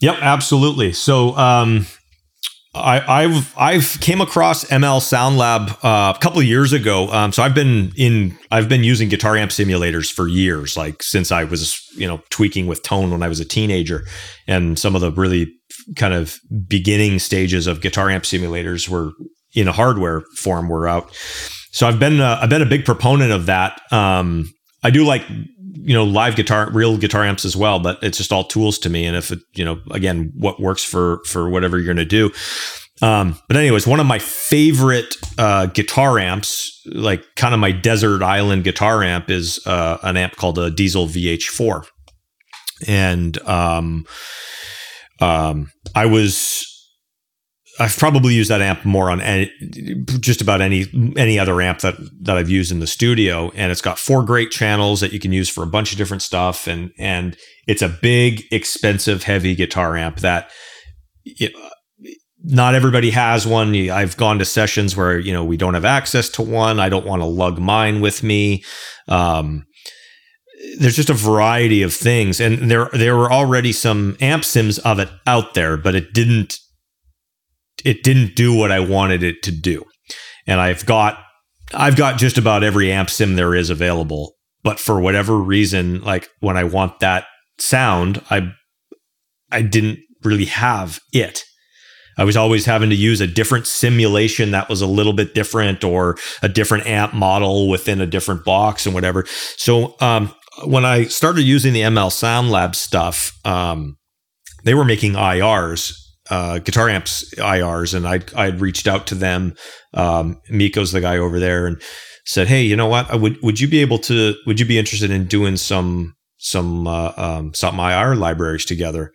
[0.00, 0.92] Yep, absolutely.
[0.92, 1.36] So.
[1.36, 1.86] Um,
[2.74, 7.08] I, have I've came across ML Sound Lab uh, a couple of years ago.
[7.10, 11.30] Um, so I've been in I've been using guitar amp simulators for years, like since
[11.30, 14.04] I was you know tweaking with tone when I was a teenager,
[14.48, 15.52] and some of the really
[15.96, 19.12] kind of beginning stages of guitar amp simulators were
[19.54, 21.14] in a hardware form were out.
[21.70, 23.80] So I've been uh, I've been a big proponent of that.
[23.92, 24.52] Um,
[24.82, 25.22] I do like
[25.84, 28.90] you know live guitar real guitar amps as well but it's just all tools to
[28.90, 29.04] me.
[29.04, 32.32] And if it you know again what works for for whatever you're going to do.
[33.02, 38.22] Um, but anyways one of my favorite uh, guitar amps like kind of my desert
[38.22, 41.86] island guitar amp is uh, an amp called a Diezel vh4
[42.86, 44.06] and um,
[45.20, 46.73] um, i was
[47.80, 49.50] I've probably used that amp more on any,
[50.20, 53.80] just about any any other amp that that I've used in the studio, and it's
[53.80, 56.92] got four great channels that you can use for a bunch of different stuff, and
[56.98, 60.50] and it's a big, expensive, heavy guitar amp that.
[62.46, 63.74] Not everybody has one.
[63.88, 66.78] I've gone to sessions where you know we don't have access to one.
[66.78, 68.62] I don't want to lug mine with me.
[69.08, 69.64] Um,
[70.78, 74.98] there's just a variety of things, and there there were already some amp sims of
[74.98, 76.58] it out there, but it didn't
[77.84, 79.84] it didn't do what I wanted it to do.
[80.46, 81.18] And I've got
[81.72, 86.28] I've got just about every amp sim there is available, but for whatever reason, like
[86.40, 87.26] when I want that
[87.58, 88.52] sound, I
[89.50, 91.44] I didn't really have it.
[92.16, 95.82] I was always having to use a different simulation that was a little bit different
[95.82, 99.24] or a different amp model within a different box and whatever.
[99.56, 100.32] So um,
[100.64, 103.96] when I started using the ML Sound Lab stuff, um,
[104.62, 105.92] they were making IRs
[106.30, 109.54] uh, guitar amps IRs, and I I'd reached out to them.
[109.92, 111.80] Um, Miko's the guy over there, and
[112.24, 113.20] said, "Hey, you know what?
[113.20, 114.34] would would you be able to?
[114.46, 119.12] Would you be interested in doing some some uh, um, some IR libraries together?"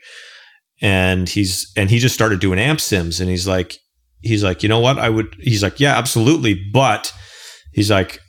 [0.81, 3.76] And he's and he just started doing amp sims, and he's like,
[4.22, 4.99] he's like, you know what?
[4.99, 5.36] I would.
[5.40, 7.14] He's like, yeah, absolutely, but
[7.73, 8.19] he's like.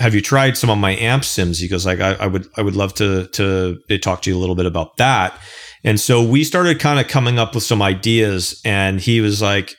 [0.00, 1.58] Have you tried some of my amp sims?
[1.58, 4.38] He goes like, I, I would, I would love to to talk to you a
[4.38, 5.36] little bit about that
[5.84, 9.74] and so we started kind of coming up with some ideas and he was like,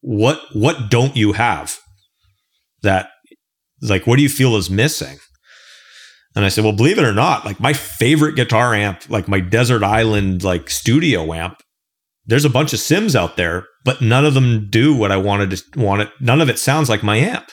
[0.00, 1.78] what, what don't you have
[2.82, 3.10] that
[3.82, 5.18] like, what do you feel is missing?
[6.36, 9.40] And I said, well, believe it or not, like my favorite guitar amp, like my
[9.40, 11.60] desert island, like studio amp,
[12.26, 15.50] there's a bunch of sims out there, but none of them do what I wanted
[15.50, 16.10] to want it.
[16.20, 17.50] None of it sounds like my amp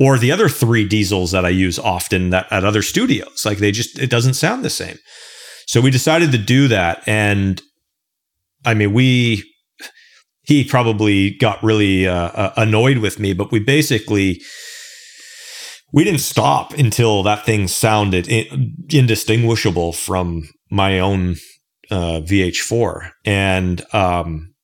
[0.00, 3.44] or the other three Diezels that I use often that at other studios.
[3.44, 4.98] Like they just, it doesn't sound the same.
[5.66, 7.02] So we decided to do that.
[7.06, 7.60] And
[8.64, 9.44] I mean, we,
[10.42, 14.42] he probably got really uh, uh, annoyed with me, but we basically,
[15.92, 18.28] we didn't stop until that thing sounded
[18.92, 21.36] indistinguishable from my own
[21.90, 23.10] uh, VH4.
[23.24, 24.54] And um,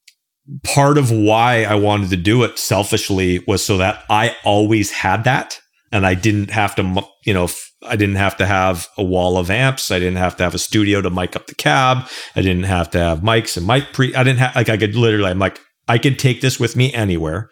[0.64, 5.24] part of why I wanted to do it selfishly was so that I always had
[5.24, 5.60] that
[5.92, 7.48] and I didn't have to, you know,
[7.82, 9.90] I didn't have to have a wall of amps.
[9.90, 12.06] I didn't have to have a studio to mic up the cab.
[12.36, 14.14] I didn't have to have mics and mic pre.
[14.14, 15.30] I didn't have like I could literally.
[15.30, 17.50] I'm like I could take this with me anywhere.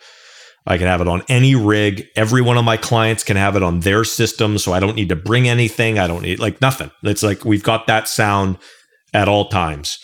[0.67, 2.05] I can have it on any rig.
[2.15, 5.09] Every one of my clients can have it on their system, so I don't need
[5.09, 5.99] to bring anything.
[5.99, 6.91] I don't need like nothing.
[7.03, 8.59] It's like we've got that sound
[9.15, 9.99] at all times.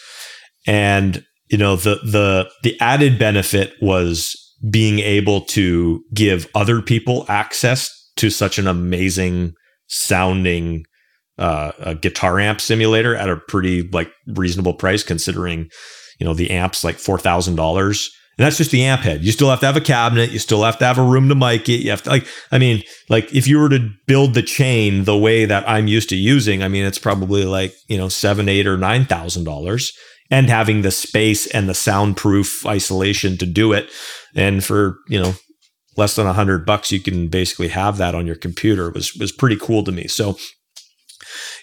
[0.67, 4.35] And you know the the the added benefit was
[4.71, 9.53] being able to give other people access to such an amazing
[9.86, 10.85] sounding
[11.39, 15.69] uh, guitar amp simulator at a pretty like reasonable price considering
[16.20, 19.24] you know the amps like four thousand dollars and that's just the amp head.
[19.24, 20.32] You still have to have a cabinet.
[20.32, 21.82] You still have to have a room to mic it.
[21.82, 25.16] You have to like, I mean, like if you were to build the chain the
[25.16, 28.66] way that I'm used to using, I mean, it's probably like, you know, seven, eight
[28.66, 29.93] or nine thousand dollars
[30.31, 33.89] and having the space and the soundproof isolation to do it.
[34.35, 35.35] And for, you know,
[35.97, 39.15] less than a hundred bucks, you can basically have that on your computer it was,
[39.15, 40.07] was pretty cool to me.
[40.07, 40.37] So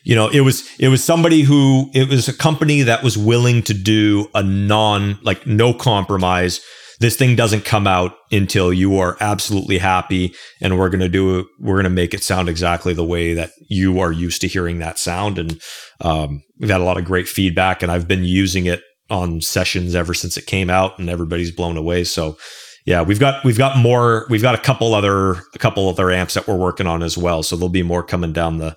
[0.03, 3.61] you know it was it was somebody who it was a company that was willing
[3.63, 6.61] to do a non like no compromise.
[6.99, 11.39] This thing doesn't come out until you are absolutely happy and we're going to do
[11.39, 14.47] it we're going to make it sound exactly the way that you are used to
[14.47, 15.39] hearing that sound.
[15.39, 15.59] And
[16.01, 18.81] um, we've had a lot of great feedback and i've been using it
[19.11, 22.03] on sessions ever since it came out and everybody's blown away.
[22.03, 22.37] So
[22.85, 26.33] yeah we've got we've got more we've got a couple other a couple other amps
[26.33, 28.75] that we're working on as well so there'll be more coming down the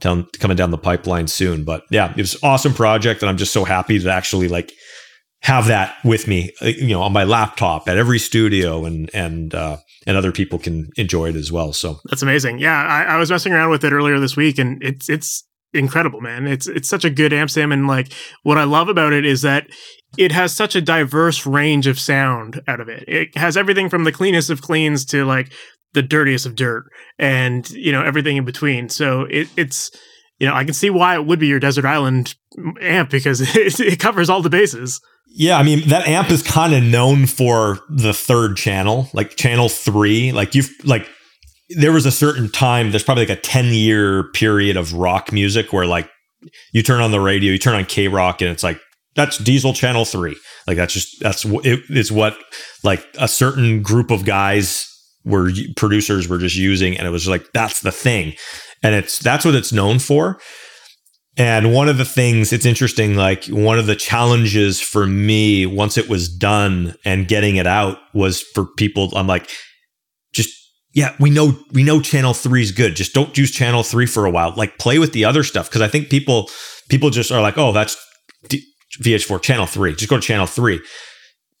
[0.00, 1.64] down, coming down the pipeline soon.
[1.64, 4.72] But yeah, it was an awesome project, and I'm just so happy to actually like
[5.42, 9.78] have that with me, you know, on my laptop at every studio, and and uh,
[10.06, 11.72] and other people can enjoy it as well.
[11.72, 12.58] So that's amazing.
[12.58, 16.20] Yeah, I, I was messing around with it earlier this week, and it's it's incredible,
[16.20, 16.46] man.
[16.46, 18.12] It's it's such a good amp sim, and like
[18.42, 19.66] what I love about it is that
[20.18, 23.04] it has such a diverse range of sound out of it.
[23.06, 25.52] It has everything from the cleanest of cleans to like
[25.96, 26.84] the dirtiest of dirt
[27.18, 28.88] and you know everything in between.
[28.88, 29.90] So it, it's
[30.38, 32.34] you know i can see why it would be your desert island
[32.80, 35.00] amp because it, it covers all the bases.
[35.28, 39.68] Yeah i mean that amp is kind of known for the third channel like channel
[39.68, 40.32] three.
[40.32, 41.08] Like you've like
[41.70, 45.72] there was a certain time there's probably like a 10 year period of rock music
[45.72, 46.08] where like
[46.72, 48.80] you turn on the radio you turn on KROQ and it's like
[49.16, 50.36] that's Diezel channel three.
[50.66, 52.36] Like that's just that's it, it's what
[52.84, 54.92] like a certain group of guys
[55.24, 58.34] were producers were just using and it was like that's the thing.
[58.82, 60.38] And it's that's what it's known for.
[61.38, 65.98] And one of the things it's interesting like one of the challenges for me once
[65.98, 69.50] it was done and getting it out was for people i'm like
[70.32, 70.50] just
[70.94, 72.96] yeah we know we know channel 3 is good.
[72.96, 74.54] Just don't use channel 3 for a while.
[74.56, 75.68] Like play with the other stuff.
[75.68, 76.48] Because i think people
[76.88, 77.96] people just are like oh that's
[79.02, 80.80] vh4 channel 3 just go to channel 3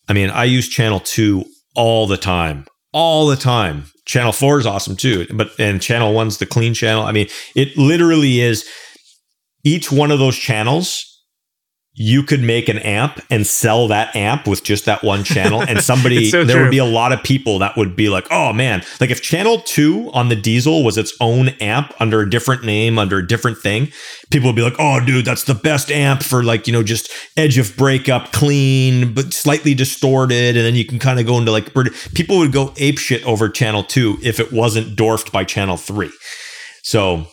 [0.08, 1.44] i mean i use channel 2
[1.74, 3.84] all the time all the time.
[4.06, 7.02] Channel 4 is awesome too, but and channel 1's the clean channel.
[7.02, 8.66] I mean, it literally is
[9.64, 11.15] each one of those channels
[11.98, 15.80] you could make an amp and sell that amp with just that one channel and
[15.80, 16.64] somebody so there true.
[16.64, 18.82] would be a lot of people that would be like oh man.
[19.00, 22.98] Like if channel 2 on the Diezel was its own amp under a different name
[22.98, 23.88] under a different thing
[24.30, 27.10] people would be like oh dude that's the best amp for like you know just
[27.36, 31.50] edge of breakup clean but slightly distorted and then you can kind of go into
[31.50, 31.72] like
[32.14, 36.10] people would go ape shit over channel 2 if it wasn't dwarfed by channel 3
[36.82, 37.24] so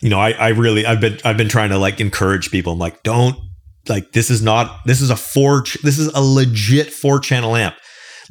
[0.00, 2.72] you know I, I really i've been i've been trying to like encourage people.
[2.72, 3.36] I'm like don't
[3.88, 7.74] like this is not this is a four this is a legit four channel amp.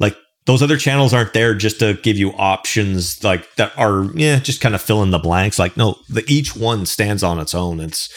[0.00, 0.16] Like
[0.46, 4.60] those other channels aren't there just to give you options like that are yeah just
[4.60, 5.58] kind of fill in the blanks.
[5.58, 7.80] Like no the each one stands on its own.
[7.80, 8.08] It's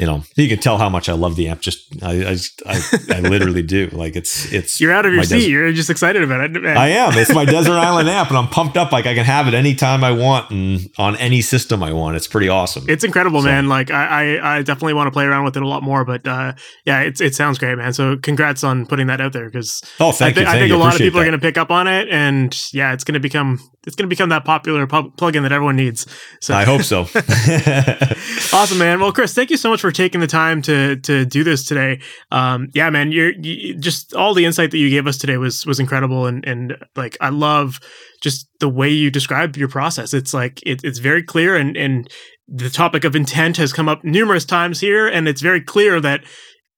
[0.00, 1.60] you know, you can tell how much I love the amp.
[1.60, 2.36] Just I, I,
[2.66, 3.88] I, I literally do.
[3.88, 4.80] Like it's, it's.
[4.80, 5.40] You're out of your seat.
[5.40, 5.50] Desert.
[5.50, 6.52] You're just excited about it.
[6.52, 6.74] Man.
[6.74, 7.12] I am.
[7.18, 8.92] It's my desert island amp, and I'm pumped up.
[8.92, 12.16] Like I can have it anytime I want and on any system I want.
[12.16, 12.86] It's pretty awesome.
[12.88, 13.48] It's incredible, so.
[13.48, 13.68] man.
[13.68, 16.06] Like I, I, I, definitely want to play around with it a lot more.
[16.06, 16.54] But uh,
[16.86, 17.92] yeah, it's, it sounds great, man.
[17.92, 20.44] So congrats on putting that out there because oh, thank I th- you.
[20.46, 20.76] Thank I think you.
[20.76, 21.26] a lot of people that.
[21.26, 24.08] are going to pick up on it, and yeah, it's going to become it's going
[24.08, 26.06] to become that popular pub- plugin that everyone needs.
[26.40, 27.02] So I hope so.
[28.52, 29.00] awesome, man.
[29.00, 32.00] Well, Chris, thank you so much for taking the time to to do this today.
[32.30, 35.64] Um, yeah, man, you're you, just all the insight that you gave us today was
[35.64, 37.80] was incredible, and and like I love
[38.22, 40.12] just the way you describe your process.
[40.12, 42.10] It's like it, it's very clear, and and
[42.48, 46.24] the topic of intent has come up numerous times here, and it's very clear that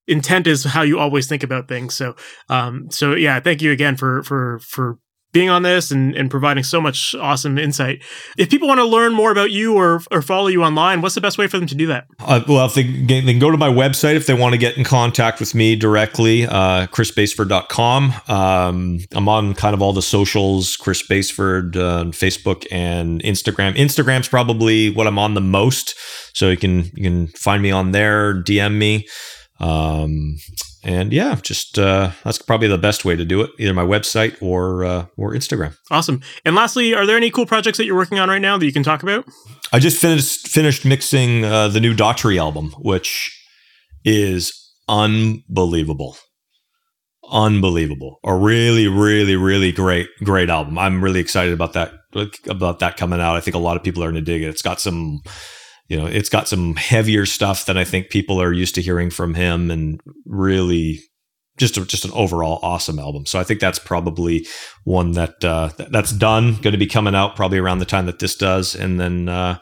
[0.06, 1.94] intent is how you always think about things.
[1.94, 2.14] So,
[2.48, 4.98] um, so yeah, thank you again for for for
[5.32, 8.02] being on this and, and providing so much awesome insight.
[8.36, 11.20] If people want to learn more about you or, or follow you online, what's the
[11.20, 12.06] best way for them to do that?
[12.20, 14.76] Uh, well, if they, they can go to my website if they want to get
[14.76, 18.14] in contact with me directly, uh, chrisbaseford.com.
[18.28, 23.74] Um, I'm on kind of all the socials, Chris Baseford, uh, Facebook and Instagram.
[23.74, 25.94] Instagram's probably what I'm on the most.
[26.34, 29.06] So you can, you can find me on there, DM me.
[29.60, 30.36] Um,
[30.84, 33.50] and yeah, just uh, that's probably the best way to do it.
[33.58, 35.76] Either my website or uh, or Instagram.
[35.90, 36.20] Awesome.
[36.44, 38.72] And lastly, are there any cool projects that you're working on right now that you
[38.72, 39.24] can talk about?
[39.72, 43.38] I just finished finished mixing uh, the new Daughtry album, which
[44.04, 44.52] is
[44.88, 46.16] unbelievable,
[47.30, 48.18] unbelievable.
[48.24, 50.78] A really, really, really great, great album.
[50.78, 51.92] I'm really excited about that
[52.48, 53.36] about that coming out.
[53.36, 54.48] I think a lot of people are going to dig it.
[54.48, 55.20] It's got some
[55.92, 59.10] you know, it's got some heavier stuff than I think people are used to hearing
[59.10, 61.00] from him, and really
[61.58, 63.26] just a, just an overall awesome album.
[63.26, 64.46] So I think that's probably
[64.84, 68.20] one that uh, that's done, going to be coming out probably around the time that
[68.20, 69.28] this does, and then.
[69.28, 69.58] Uh,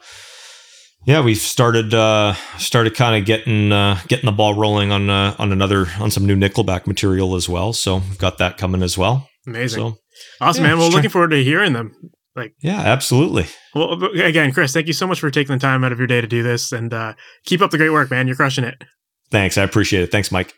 [1.03, 5.35] yeah, we've started uh, started kind of getting uh, getting the ball rolling on uh,
[5.39, 7.73] on another on some new Nickelback material as well.
[7.73, 9.27] So we've got that coming as well.
[9.47, 9.97] Amazing, so,
[10.39, 10.77] awesome, yeah, man.
[10.77, 11.95] Well, looking forward to hearing them.
[12.35, 13.45] Like, yeah, absolutely.
[13.75, 16.21] Well, again, Chris, thank you so much for taking the time out of your day
[16.21, 17.13] to do this, and uh,
[17.45, 18.27] keep up the great work, man.
[18.27, 18.83] You're crushing it.
[19.31, 20.11] Thanks, I appreciate it.
[20.11, 20.53] Thanks, Mike.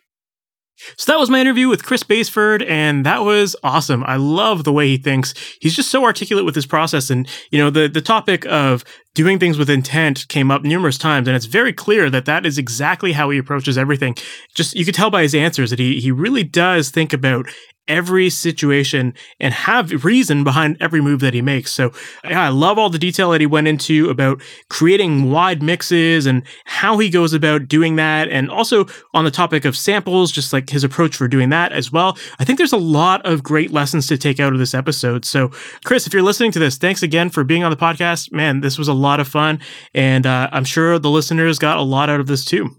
[0.98, 4.04] So that was my interview with Chris Baseford, and that was awesome.
[4.06, 5.34] I love the way he thinks.
[5.62, 8.84] He's just so articulate with his process, and you know the the topic of
[9.16, 12.58] doing things with intent came up numerous times, and it's very clear that that is
[12.58, 14.16] exactly how he approaches everything.
[14.56, 17.48] Just you could tell by his answers that he he really does think about
[17.88, 21.72] every situation and have reason behind every move that he makes.
[21.72, 21.92] So
[22.24, 26.44] yeah, I love all the detail that he went into about creating wide mixes and
[26.66, 28.30] how he goes about doing that.
[28.30, 31.92] And also on the topic of samples, just like his approach for doing that as
[31.92, 32.18] well.
[32.40, 35.26] I think there's a lot of great lessons to take out of this episode.
[35.26, 35.50] So
[35.84, 38.32] Chris, if you're listening to this, thanks again for being on the podcast.
[38.32, 39.60] Man, this was a lot of fun.
[39.94, 42.76] And uh, I'm sure the listeners got a lot out of this too.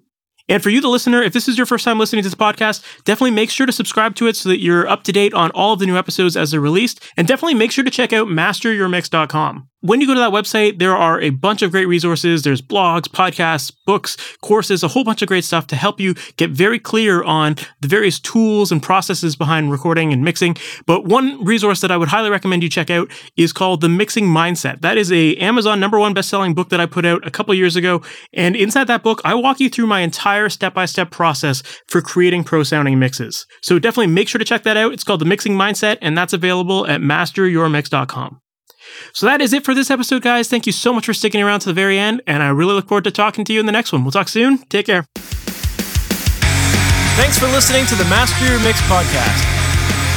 [0.48, 2.84] And for you, the listener, if this is your first time listening to this podcast,
[3.04, 5.72] definitely make sure to subscribe to it so that you're up to date on all
[5.72, 7.02] of the new episodes as they're released.
[7.16, 10.96] And definitely make sure to check out masteryourmix.com when you go to that website, there
[10.96, 12.40] are a bunch of great resources.
[12.40, 16.48] There's blogs, podcasts, books, courses, a whole bunch of great stuff to help you get
[16.48, 20.56] very clear on the various tools and processes behind recording and mixing.
[20.86, 24.24] But one resource that I would highly recommend you check out is called The Mixing
[24.24, 24.80] Mindset.
[24.80, 27.76] That is a Amazon number one best-selling book that I put out a couple years
[27.76, 28.00] ago.
[28.32, 32.98] And inside that book, I walk you through my entire step-by-step process for creating pro-sounding
[32.98, 33.46] mixes.
[33.60, 34.94] So definitely make sure to check that out.
[34.94, 38.40] It's called The Mixing Mindset, and that's available at masteryourmix.com.
[39.12, 40.48] So that is it for this episode, guys.
[40.48, 42.88] Thank you so much for sticking around to the very end, and I really look
[42.88, 44.02] forward to talking to you in the next one.
[44.04, 44.58] We'll talk soon.
[44.68, 45.06] Take care.
[47.14, 49.38] Thanks for listening to the Master Your Mix podcast.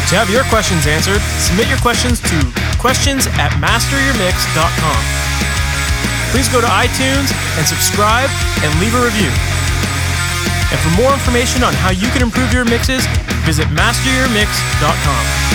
[0.09, 2.37] To have your questions answered, submit your questions to
[2.79, 5.01] questions at masteryourmix.com.
[6.31, 7.29] Please go to iTunes
[7.59, 8.29] and subscribe
[8.63, 9.29] and leave a review.
[10.71, 13.05] And for more information on how you can improve your mixes,
[13.45, 15.46] visit masteryourmix.com.